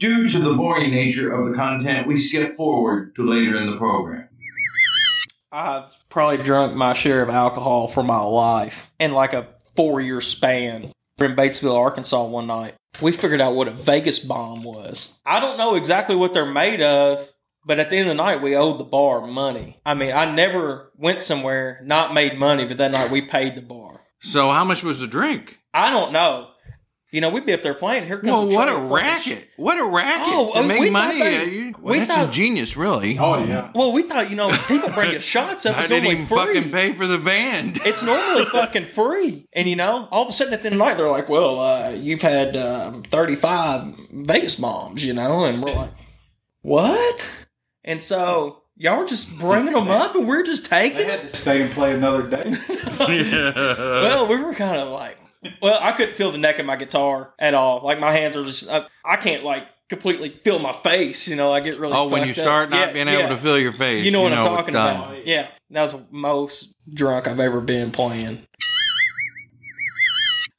Due 0.00 0.26
to 0.26 0.38
the 0.40 0.54
boring 0.54 0.90
nature 0.90 1.32
of 1.32 1.48
the 1.48 1.54
content, 1.54 2.08
we 2.08 2.16
skip 2.16 2.50
forward 2.50 3.14
to 3.14 3.22
later 3.22 3.54
in 3.54 3.70
the 3.70 3.76
program. 3.76 4.28
I've 5.52 5.84
probably 6.08 6.42
drunk 6.42 6.74
my 6.74 6.94
share 6.94 7.22
of 7.22 7.28
alcohol 7.28 7.86
for 7.86 8.02
my 8.02 8.20
life 8.20 8.90
in 8.98 9.12
like 9.12 9.34
a 9.34 9.46
four 9.76 10.00
year 10.00 10.20
span. 10.20 10.92
We're 11.20 11.28
in 11.28 11.36
Batesville, 11.36 11.76
Arkansas 11.76 12.24
one 12.24 12.46
night. 12.46 12.76
We 13.02 13.12
figured 13.12 13.42
out 13.42 13.54
what 13.54 13.68
a 13.68 13.72
Vegas 13.72 14.18
bomb 14.18 14.62
was. 14.62 15.20
I 15.26 15.38
don't 15.38 15.58
know 15.58 15.74
exactly 15.74 16.16
what 16.16 16.32
they're 16.32 16.50
made 16.50 16.80
of, 16.80 17.30
but 17.66 17.78
at 17.78 17.90
the 17.90 17.96
end 17.96 18.08
of 18.08 18.16
the 18.16 18.22
night, 18.22 18.40
we 18.40 18.56
owed 18.56 18.80
the 18.80 18.84
bar 18.84 19.26
money. 19.26 19.82
I 19.84 19.92
mean, 19.92 20.12
I 20.12 20.34
never 20.34 20.90
went 20.96 21.20
somewhere, 21.20 21.82
not 21.84 22.14
made 22.14 22.38
money, 22.38 22.64
but 22.64 22.78
that 22.78 22.92
night 22.92 23.10
we 23.10 23.20
paid 23.20 23.54
the 23.54 23.60
bar. 23.60 24.00
So, 24.22 24.50
how 24.50 24.64
much 24.64 24.82
was 24.82 25.00
the 25.00 25.06
drink? 25.06 25.58
I 25.74 25.90
don't 25.90 26.12
know. 26.12 26.49
You 27.12 27.20
know, 27.20 27.28
we'd 27.30 27.44
be 27.44 27.52
up 27.52 27.62
there 27.62 27.74
playing. 27.74 28.06
Here 28.06 28.18
comes 28.18 28.28
Well, 28.30 28.42
a 28.52 28.54
what 28.54 28.68
a 28.68 28.72
of 28.72 28.76
fucking 28.78 28.90
racket! 28.92 29.48
What 29.56 29.78
a 29.78 29.84
racket 29.84 30.28
Oh, 30.32 30.52
to 30.52 30.58
uh, 30.60 30.62
make 30.62 30.78
we 30.80 30.86
thought 30.90 30.92
money. 31.08 31.18
they- 31.18 31.44
you, 31.50 31.74
well, 31.80 31.92
we 31.94 31.98
that's 31.98 32.14
thought- 32.14 32.26
ingenious, 32.26 32.76
really. 32.76 33.18
Oh 33.18 33.44
yeah. 33.44 33.70
Well, 33.74 33.90
we 33.92 34.02
thought, 34.04 34.30
you 34.30 34.36
know, 34.36 34.48
people 34.68 34.90
bring 34.90 35.16
us 35.16 35.24
shots 35.24 35.66
up. 35.66 35.76
I 35.76 35.80
It's 35.80 35.88
didn't 35.88 36.04
normally 36.04 36.22
even 36.22 36.26
free. 36.26 36.54
fucking 36.54 36.70
pay 36.72 36.92
for 36.92 37.06
the 37.08 37.18
band. 37.18 37.80
It's 37.84 38.02
normally 38.02 38.44
fucking 38.44 38.84
free. 38.84 39.48
And, 39.52 39.68
you 39.68 39.74
know, 39.76 40.06
all 40.12 40.22
of 40.22 40.28
a 40.28 40.32
sudden 40.32 40.54
at 40.54 40.62
the 40.62 40.66
end 40.68 40.74
of 40.74 40.78
the 40.78 40.84
night, 40.84 40.96
they're 40.98 41.08
like, 41.08 41.28
well, 41.28 41.58
uh, 41.58 41.88
you've 41.90 42.22
had 42.22 42.56
um, 42.56 43.02
35 43.02 43.94
Vegas 44.12 44.54
bombs, 44.56 45.04
you 45.04 45.12
know? 45.12 45.44
And 45.44 45.62
we're 45.62 45.74
like, 45.74 45.90
what? 46.62 47.30
And 47.84 48.00
so 48.02 48.62
y'all 48.76 48.98
were 48.98 49.06
just 49.06 49.36
bringing 49.38 49.72
them 49.72 49.88
up 49.90 50.14
and 50.14 50.28
we're 50.28 50.42
just 50.44 50.66
taking. 50.66 50.98
They 50.98 51.04
taking 51.04 51.20
had 51.22 51.28
to 51.30 51.36
stay 51.36 51.62
and 51.62 51.70
play 51.72 51.92
another 51.94 52.22
day. 52.28 52.54
Well, 53.00 54.26
we 54.28 54.36
were 54.36 54.54
kind 54.54 54.76
of 54.76 54.88
like, 54.90 55.18
well, 55.62 55.78
I 55.80 55.92
couldn't 55.92 56.14
feel 56.16 56.30
the 56.32 56.38
neck 56.38 56.58
of 56.58 56.66
my 56.66 56.76
guitar 56.76 57.32
at 57.38 57.54
all. 57.54 57.82
Like 57.84 57.98
my 57.98 58.12
hands 58.12 58.36
are 58.36 58.44
just, 58.44 58.68
I, 58.68 58.86
I 59.04 59.16
can't 59.16 59.44
like 59.44 59.64
completely 59.88 60.28
feel 60.30 60.58
my 60.58 60.72
face. 60.72 61.26
You 61.28 61.36
know, 61.36 61.52
I 61.52 61.60
get 61.60 61.78
really. 61.78 61.94
oh, 61.94 62.08
when 62.08 62.22
you 62.26 62.34
fucked 62.34 62.38
up. 62.38 62.44
start 62.44 62.70
not 62.70 62.88
Yeah, 62.88 62.92
being 62.92 63.06
yeah. 63.08 63.18
able 63.20 63.30
to 63.30 63.36
feel 63.36 63.58
your 63.58 63.72
face, 63.72 64.04
You 64.04 64.10
know 64.10 64.22
what 64.22 64.32
I'm 64.32 64.38
it's 64.38 64.46
talking 64.46 64.74
about? 64.74 65.26
Yeah, 65.26 65.48
that 65.70 65.82
was 65.82 65.92
the 65.92 66.04
most 66.10 66.74
drunk 66.92 67.26
I've 67.28 67.40
ever 67.40 67.60
been 67.60 67.90
playing. 67.90 68.46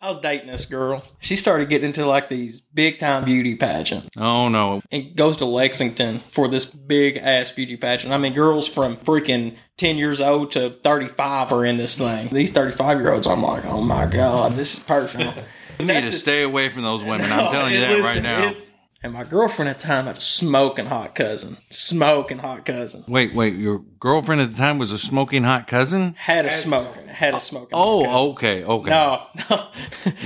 I 0.03 0.07
was 0.07 0.17
dating 0.19 0.47
this 0.47 0.65
girl. 0.65 1.03
She 1.19 1.35
started 1.35 1.69
getting 1.69 1.87
into 1.87 2.05
like 2.07 2.27
these 2.27 2.59
big 2.59 2.97
time 2.97 3.23
beauty 3.23 3.55
pageants 3.55 4.09
Oh 4.17 4.49
no! 4.49 4.81
and 4.91 5.15
goes 5.15 5.37
to 5.37 5.45
Lexington 5.45 6.17
for 6.17 6.47
this 6.47 6.65
big 6.65 7.17
ass 7.17 7.51
beauty 7.51 7.77
pageant. 7.77 8.11
I 8.13 8.17
mean, 8.17 8.33
girls 8.33 8.67
from 8.67 8.97
freaking 8.97 9.57
10 9.77 9.97
years 9.97 10.19
old 10.19 10.51
to 10.53 10.71
35 10.71 11.51
are 11.51 11.65
in 11.65 11.77
this 11.77 11.97
thing. 11.99 12.29
These 12.29 12.51
35 12.51 12.99
year 12.99 13.13
olds, 13.13 13.27
I'm 13.27 13.43
like, 13.43 13.63
oh 13.65 13.81
my 13.81 14.07
God, 14.07 14.53
this 14.53 14.77
is 14.77 14.83
perfect. 14.83 15.39
You 15.79 15.87
need 15.87 16.01
to 16.01 16.11
stay 16.11 16.43
away 16.43 16.69
from 16.69 16.83
those 16.83 17.03
women. 17.03 17.31
I'm 17.31 17.51
telling 17.51 17.73
you 17.73 17.79
No, 17.79 17.87
that 18.01 18.13
right 18.13 18.21
now. 18.21 18.49
it- 18.49 18.67
and 19.03 19.13
my 19.13 19.23
girlfriend 19.23 19.67
at 19.69 19.79
the 19.79 19.87
time 19.87 20.05
had 20.05 20.17
a 20.17 20.19
smoking 20.19 20.85
hot 20.85 21.15
cousin. 21.15 21.57
Smoking 21.71 22.37
hot 22.37 22.65
cousin. 22.65 23.03
Wait, 23.07 23.33
wait. 23.33 23.55
Your 23.55 23.79
girlfriend 23.99 24.41
at 24.41 24.51
the 24.51 24.57
time 24.57 24.77
was 24.77 24.91
a 24.91 24.99
smoking 24.99 25.43
hot 25.43 25.67
cousin. 25.67 26.13
Had 26.17 26.45
a 26.45 26.51
smoking. 26.51 27.07
Had 27.07 27.33
a 27.33 27.37
oh, 27.37 27.39
smoking. 27.39 27.77
hot 27.77 27.83
oh, 27.83 27.99
cousin. 28.03 28.15
Oh, 28.15 28.29
okay, 28.31 28.63
okay. 28.63 28.89
No, 28.91 29.23
no. 29.49 29.67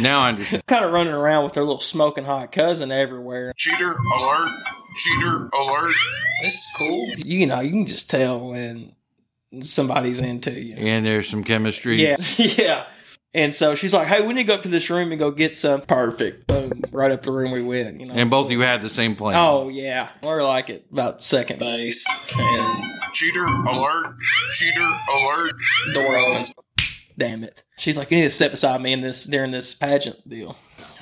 Now 0.02 0.20
I 0.22 0.30
understand. 0.30 0.66
kind 0.68 0.84
of 0.84 0.92
running 0.92 1.14
around 1.14 1.46
with 1.46 1.56
her 1.56 1.62
little 1.62 1.80
smoking 1.80 2.26
hot 2.26 2.52
cousin 2.52 2.92
everywhere. 2.92 3.54
Cheater 3.56 3.96
alert! 4.18 4.52
Cheater 4.98 5.50
alert! 5.54 5.96
This 6.44 6.54
is 6.54 6.76
cool. 6.78 7.08
You 7.18 7.46
know, 7.46 7.62
you 7.62 7.72
can 7.72 7.88
just 7.88 8.10
tell 8.10 8.50
when 8.50 8.94
somebody's 9.62 10.20
into 10.20 10.52
you. 10.52 10.76
And 10.76 11.06
there's 11.06 11.30
some 11.30 11.46
chemistry. 11.46 12.04
Yeah, 12.04 12.18
yeah. 12.38 12.86
And 13.36 13.54
so 13.54 13.76
she's 13.76 13.94
like, 13.94 14.08
"Hey, 14.08 14.26
we 14.26 14.34
need 14.34 14.44
to 14.44 14.48
go 14.48 14.56
up 14.56 14.64
to 14.64 14.70
this 14.70 14.90
room 14.90 15.12
and 15.12 15.20
go 15.20 15.30
get 15.30 15.58
some." 15.58 15.82
Perfect. 15.82 16.48
Boom. 16.48 16.72
Right 16.92 17.12
up 17.12 17.22
the 17.24 17.32
room 17.34 17.52
we 17.52 17.62
went. 17.62 18.00
You 18.00 18.06
know. 18.08 18.14
And 18.14 18.30
both 18.32 18.46
of 18.46 18.52
you 18.52 18.62
had 18.62 18.82
the 18.82 18.90
same 18.90 19.16
plan. 19.18 19.36
Oh 19.36 19.68
yeah, 19.68 20.08
we're 20.24 20.42
like 20.42 20.70
at 20.70 20.86
about 20.90 21.22
second 21.22 21.60
base, 21.60 22.06
and 22.40 22.92
Cheater 23.14 23.44
alert! 23.44 24.16
Cheater 24.54 24.90
alert! 25.14 25.52
door 25.94 26.16
opens. 26.16 26.54
Damn 27.18 27.44
it. 27.44 27.64
She's 27.78 27.98
like, 27.98 28.10
you 28.12 28.18
need 28.18 28.24
to 28.24 28.30
sit 28.30 28.52
beside 28.52 28.82
me 28.82 28.92
in 28.94 29.02
this 29.02 29.26
during 29.26 29.52
this 29.52 29.74
pageant 29.74 30.28
deal. 30.28 30.58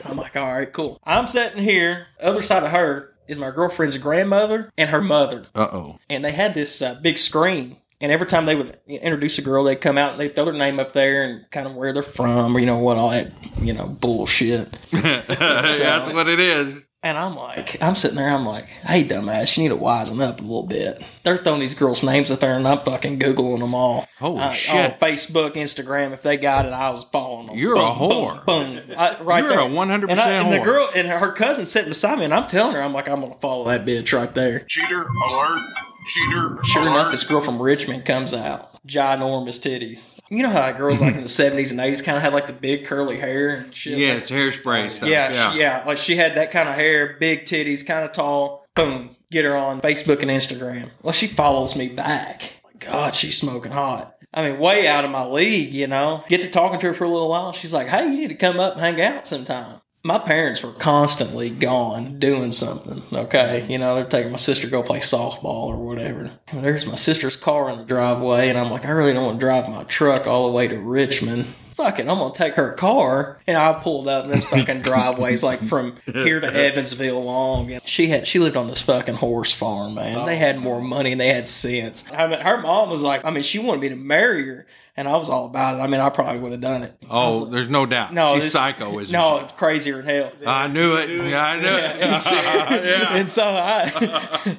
I'm 0.05 0.17
like, 0.17 0.35
all 0.35 0.51
right, 0.51 0.71
cool. 0.71 0.99
I'm 1.03 1.27
sitting 1.27 1.63
here. 1.63 2.07
Other 2.21 2.41
side 2.41 2.63
of 2.63 2.71
her 2.71 3.15
is 3.27 3.39
my 3.39 3.51
girlfriend's 3.51 3.97
grandmother 3.97 4.71
and 4.77 4.89
her 4.89 5.01
mother, 5.01 5.45
Uh 5.55 5.67
oh. 5.71 5.99
and 6.09 6.25
they 6.25 6.31
had 6.31 6.53
this 6.53 6.81
uh, 6.81 6.95
big 7.01 7.17
screen. 7.17 7.77
And 8.03 8.11
every 8.11 8.27
time 8.27 8.45
they 8.45 8.57
would 8.57 8.77
introduce 8.85 9.37
a 9.37 9.41
girl, 9.41 9.63
they'd 9.63 9.79
come 9.79 9.97
out 9.97 10.11
and 10.11 10.19
they'd 10.19 10.35
throw 10.35 10.43
their 10.43 10.53
name 10.53 10.77
up 10.77 10.91
there 10.91 11.23
and 11.23 11.49
kind 11.51 11.65
of 11.65 11.73
where 11.73 11.93
they're 11.93 12.03
from, 12.03 12.53
or 12.55 12.59
you 12.59 12.65
know 12.65 12.77
what, 12.77 12.97
all 12.97 13.11
that, 13.11 13.31
you 13.61 13.71
know, 13.71 13.87
bullshit. 13.87 14.77
That's 14.91 16.11
what 16.11 16.27
it 16.27 16.41
is. 16.41 16.81
And 17.01 17.17
I'm 17.17 17.35
like, 17.35 17.81
I'm 17.81 17.95
sitting 17.95 18.17
there, 18.17 18.27
I'm 18.29 18.45
like, 18.45 18.67
hey, 18.67 19.05
dumbass, 19.05 19.55
you 19.55 19.63
need 19.63 19.69
to 19.69 19.77
wisen 19.77 20.21
up 20.21 20.39
a 20.39 20.41
little 20.41 20.67
bit. 20.67 21.01
They're 21.23 21.37
throwing 21.37 21.61
these 21.61 21.75
girls' 21.75 22.03
names 22.03 22.29
up 22.29 22.41
there, 22.41 22.57
and 22.57 22.67
I'm 22.67 22.79
fucking 22.79 23.19
Googling 23.19 23.59
them 23.59 23.73
all. 23.73 24.05
Holy 24.19 24.41
Uh, 24.41 24.51
shit. 24.51 24.93
On 24.93 24.99
Facebook, 24.99 25.53
Instagram, 25.53 26.11
if 26.11 26.23
they 26.23 26.35
got 26.35 26.65
it, 26.65 26.73
I 26.73 26.89
was 26.89 27.05
following 27.05 27.47
them. 27.47 27.57
You're 27.57 27.75
a 27.77 27.79
whore. 27.79 28.45
Boom, 28.45 28.81
boom. 28.85 28.95
I, 28.97 29.17
right 29.21 29.43
You're 29.43 29.49
there. 29.49 29.59
a 29.59 29.69
100% 29.69 30.09
and, 30.09 30.19
I, 30.19 30.31
and 30.31 30.51
the 30.51 30.59
girl 30.59 30.89
and 30.93 31.07
her 31.07 31.31
cousin 31.31 31.65
sitting 31.65 31.89
beside 31.89 32.19
me, 32.19 32.25
and 32.25 32.33
I'm 32.33 32.47
telling 32.47 32.73
her, 32.75 32.81
I'm 32.81 32.93
like, 32.93 33.07
I'm 33.07 33.21
going 33.21 33.33
to 33.33 33.39
follow 33.39 33.65
that 33.69 33.85
bitch 33.85 34.17
right 34.17 34.33
there. 34.33 34.59
Cheater 34.67 35.05
alert! 35.29 35.61
Cheater 36.05 36.57
Sure 36.63 36.81
enough, 36.83 37.11
this 37.11 37.23
girl 37.23 37.41
from 37.41 37.61
Richmond 37.61 38.05
comes 38.05 38.33
out. 38.33 38.69
Ginormous 38.87 39.59
titties. 39.59 40.19
You 40.29 40.43
know 40.43 40.49
how 40.49 40.71
girls 40.73 40.99
like 40.99 41.15
in 41.15 41.21
the 41.21 41.27
70s 41.27 41.71
and 41.71 41.79
80s 41.79 42.03
kind 42.03 42.17
of 42.17 42.23
had 42.23 42.33
like 42.33 42.47
the 42.47 42.53
big 42.53 42.85
curly 42.85 43.17
hair 43.17 43.55
and 43.55 43.73
shit? 43.73 43.97
Yeah, 43.97 44.13
it's 44.13 44.29
hairspray 44.29 44.91
stuff. 44.91 45.07
Yeah, 45.07 45.31
Yeah. 45.31 45.51
She, 45.51 45.59
yeah. 45.59 45.83
Like 45.85 45.97
she 45.97 46.15
had 46.15 46.35
that 46.35 46.51
kind 46.51 46.67
of 46.67 46.75
hair, 46.75 47.15
big 47.19 47.45
titties, 47.45 47.85
kind 47.85 48.03
of 48.03 48.11
tall. 48.11 48.65
Boom, 48.75 49.15
get 49.31 49.45
her 49.45 49.55
on 49.55 49.79
Facebook 49.81 50.21
and 50.21 50.31
Instagram. 50.31 50.89
Well, 51.01 51.13
she 51.13 51.27
follows 51.27 51.75
me 51.75 51.87
back. 51.87 52.53
God, 52.79 53.15
she's 53.15 53.37
smoking 53.37 53.71
hot. 53.71 54.15
I 54.33 54.49
mean, 54.49 54.59
way 54.59 54.87
out 54.87 55.05
of 55.05 55.11
my 55.11 55.25
league, 55.25 55.71
you 55.73 55.85
know. 55.87 56.23
Get 56.27 56.41
to 56.41 56.49
talking 56.49 56.79
to 56.79 56.87
her 56.87 56.93
for 56.93 57.03
a 57.03 57.09
little 57.09 57.29
while. 57.29 57.53
She's 57.53 57.71
like, 57.71 57.87
"Hey, 57.87 58.05
you 58.09 58.17
need 58.17 58.29
to 58.29 58.35
come 58.35 58.59
up 58.59 58.73
and 58.73 58.81
hang 58.81 58.99
out 58.99 59.27
sometime." 59.27 59.79
My 60.05 60.19
parents 60.19 60.61
were 60.61 60.73
constantly 60.73 61.49
gone 61.49 62.19
doing 62.19 62.51
something. 62.51 63.03
Okay, 63.13 63.65
you 63.69 63.77
know, 63.77 63.95
they're 63.95 64.05
taking 64.05 64.31
my 64.31 64.37
sister 64.37 64.67
to 64.67 64.71
go 64.71 64.83
play 64.83 64.99
softball 64.99 65.67
or 65.67 65.77
whatever. 65.77 66.31
And 66.49 66.63
there's 66.63 66.85
my 66.85 66.95
sister's 66.95 67.37
car 67.37 67.69
in 67.69 67.77
the 67.77 67.85
driveway, 67.85 68.49
and 68.49 68.57
I'm 68.57 68.69
like, 68.69 68.85
I 68.85 68.91
really 68.91 69.13
don't 69.13 69.25
want 69.25 69.39
to 69.39 69.45
drive 69.45 69.69
my 69.69 69.83
truck 69.85 70.27
all 70.27 70.45
the 70.45 70.51
way 70.53 70.67
to 70.67 70.77
Richmond 70.77 71.47
fuck 71.73 71.99
it, 71.99 72.07
I'm 72.07 72.17
gonna 72.17 72.33
take 72.33 72.55
her 72.55 72.73
car. 72.73 73.39
And 73.47 73.57
I 73.57 73.73
pulled 73.73 74.07
up, 74.07 74.25
and 74.25 74.33
this 74.33 74.45
fucking 74.45 74.81
driveway 74.81 74.93
driveway's 74.93 75.43
like 75.43 75.61
from 75.61 75.95
here 76.05 76.39
to 76.39 76.47
Evansville 76.47 77.23
long. 77.23 77.71
And 77.71 77.81
she 77.87 78.07
had 78.07 78.27
she 78.27 78.39
lived 78.39 78.55
on 78.55 78.67
this 78.67 78.81
fucking 78.81 79.15
horse 79.15 79.51
farm, 79.51 79.95
man. 79.95 80.23
They 80.25 80.37
had 80.37 80.59
more 80.59 80.81
money 80.81 81.11
and 81.13 81.21
they 81.21 81.29
had 81.29 81.47
sense. 81.47 82.05
I 82.11 82.27
mean, 82.27 82.39
her 82.39 82.61
mom 82.61 82.89
was 82.89 83.01
like, 83.01 83.25
I 83.25 83.31
mean, 83.31 83.43
she 83.43 83.59
wanted 83.59 83.81
me 83.81 83.89
to 83.89 83.95
marry 83.95 84.45
her, 84.47 84.65
and 84.95 85.07
I 85.07 85.15
was 85.17 85.29
all 85.29 85.45
about 85.47 85.75
it. 85.75 85.79
I 85.81 85.87
mean, 85.87 85.99
I 86.01 86.09
probably 86.09 86.39
would 86.39 86.51
have 86.51 86.61
done 86.61 86.83
it. 86.83 86.95
Oh, 87.09 87.39
like, 87.39 87.51
there's 87.51 87.69
no 87.69 87.85
doubt. 87.85 88.13
no, 88.13 88.35
She's 88.35 88.43
this- 88.45 88.53
psycho, 88.53 88.99
isn't 88.99 89.11
no, 89.11 89.47
crazier 89.55 90.01
than 90.01 90.05
hell. 90.05 90.31
I 90.45 90.67
knew 90.67 90.95
it. 90.95 91.09
Yeah, 91.09 91.45
I 91.45 91.59
knew 91.59 91.67
And 91.67 92.21
so, 92.21 92.35
it. 92.35 93.07
and 93.11 93.29
so 93.29 93.43
I, 93.43 94.57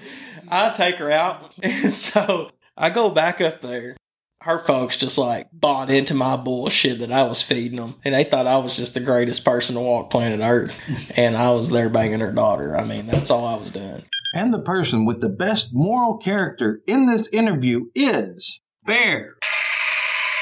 I 0.48 0.70
take 0.72 0.96
her 0.96 1.10
out, 1.10 1.52
and 1.62 1.92
so 1.94 2.50
I 2.76 2.90
go 2.90 3.10
back 3.10 3.40
up 3.40 3.60
there. 3.60 3.96
Her 4.42 4.58
folks 4.58 4.98
just 4.98 5.16
like 5.16 5.48
bought 5.54 5.90
into 5.90 6.12
my 6.12 6.36
bullshit 6.36 6.98
that 6.98 7.10
I 7.10 7.22
was 7.22 7.42
feeding 7.42 7.78
them, 7.78 7.94
and 8.04 8.14
they 8.14 8.24
thought 8.24 8.46
I 8.46 8.58
was 8.58 8.76
just 8.76 8.92
the 8.92 9.00
greatest 9.00 9.42
person 9.42 9.74
to 9.74 9.80
walk 9.80 10.10
planet 10.10 10.40
Earth, 10.42 10.78
and 11.16 11.34
I 11.34 11.50
was 11.52 11.70
there 11.70 11.88
banging 11.88 12.20
her 12.20 12.30
daughter. 12.30 12.76
I 12.76 12.84
mean, 12.84 13.06
that's 13.06 13.30
all 13.30 13.46
I 13.46 13.54
was 13.54 13.70
doing. 13.70 14.02
And 14.34 14.52
the 14.52 14.60
person 14.60 15.06
with 15.06 15.22
the 15.22 15.30
best 15.30 15.70
moral 15.72 16.18
character 16.18 16.82
in 16.86 17.06
this 17.06 17.32
interview 17.32 17.86
is 17.94 18.60
Bear. 18.84 19.33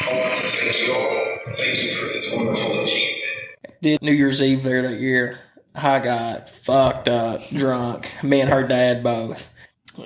I 0.08 0.14
want 0.20 0.34
to 0.34 0.42
thank 0.42 0.86
you 0.86 0.94
all. 0.94 1.54
Thank 1.54 1.82
you 1.84 1.90
for 1.90 2.04
this 2.06 2.34
wonderful 2.36 2.82
achievement. 2.84 3.80
Did 3.82 4.02
New 4.02 4.12
Year's 4.12 4.42
Eve 4.42 4.62
there 4.62 4.82
that 4.82 5.00
year. 5.00 5.38
I 5.74 5.98
got 6.00 6.50
fucked 6.50 7.08
up, 7.08 7.48
drunk. 7.48 8.10
Me 8.22 8.40
and 8.40 8.50
her 8.50 8.62
dad 8.62 9.02
both. 9.02 9.50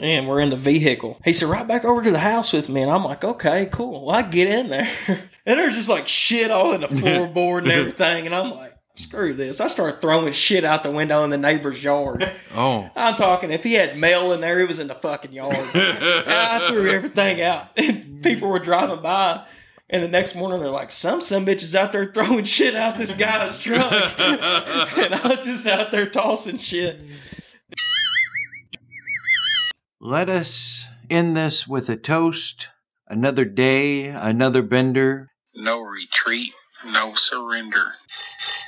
And 0.00 0.26
we're 0.28 0.40
in 0.40 0.50
the 0.50 0.56
vehicle. 0.56 1.20
He 1.24 1.32
said, 1.32 1.48
right 1.48 1.66
back 1.66 1.84
over 1.84 2.02
to 2.02 2.10
the 2.10 2.18
house 2.18 2.52
with 2.52 2.68
me. 2.68 2.82
And 2.82 2.90
I'm 2.90 3.04
like, 3.04 3.24
okay, 3.24 3.66
cool. 3.70 4.06
Well, 4.06 4.16
I 4.16 4.22
get 4.22 4.48
in 4.48 4.68
there. 4.68 4.90
And 5.48 5.60
there's 5.60 5.76
just 5.76 5.88
like 5.88 6.08
shit 6.08 6.50
all 6.50 6.72
in 6.72 6.80
the 6.80 6.88
floorboard 6.88 7.58
and 7.58 7.68
everything. 7.70 8.26
And 8.26 8.34
I'm 8.34 8.50
like, 8.50 8.76
screw 8.96 9.32
this. 9.32 9.60
I 9.60 9.68
started 9.68 10.00
throwing 10.00 10.32
shit 10.32 10.64
out 10.64 10.82
the 10.82 10.90
window 10.90 11.22
in 11.22 11.30
the 11.30 11.38
neighbor's 11.38 11.82
yard. 11.84 12.28
Oh. 12.58 12.90
I'm 12.96 13.14
talking, 13.16 13.50
if 13.52 13.62
he 13.62 13.74
had 13.74 13.96
mail 13.98 14.32
in 14.32 14.40
there, 14.40 14.58
it 14.58 14.66
was 14.66 14.78
in 14.80 14.88
the 14.88 14.94
fucking 14.96 15.32
yard. 15.32 15.54
and 15.54 16.28
I 16.32 16.66
threw 16.68 16.88
everything 16.90 17.40
out. 17.42 17.68
And 17.76 18.22
people 18.24 18.48
were 18.48 18.58
driving 18.58 19.02
by. 19.02 19.46
And 19.88 20.02
the 20.02 20.08
next 20.08 20.34
morning, 20.34 20.60
they're 20.60 20.68
like, 20.68 20.90
some 20.90 21.20
some 21.20 21.46
bitches 21.46 21.74
out 21.74 21.92
there 21.92 22.06
throwing 22.06 22.44
shit 22.44 22.74
out 22.74 22.96
this 22.96 23.14
guy's 23.14 23.58
truck. 23.58 23.92
and 24.18 25.14
I 25.14 25.28
was 25.28 25.44
just 25.44 25.66
out 25.66 25.92
there 25.92 26.08
tossing 26.08 26.58
shit. 26.58 27.00
Let 30.00 30.28
us 30.28 30.88
end 31.08 31.36
this 31.36 31.68
with 31.68 31.88
a 31.88 31.96
toast. 31.96 32.68
Another 33.08 33.44
day, 33.44 34.06
another 34.06 34.62
bender. 34.62 35.30
No 35.54 35.80
retreat, 35.80 36.52
no 36.84 37.14
surrender. 37.14 37.92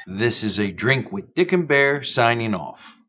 This 0.07 0.45
is 0.45 0.59
a 0.59 0.71
drink 0.71 1.11
with 1.13 1.35
Dick 1.35 1.53
and 1.53 1.67
Bear 1.67 2.03
signing 2.05 2.55
off. 2.55 2.98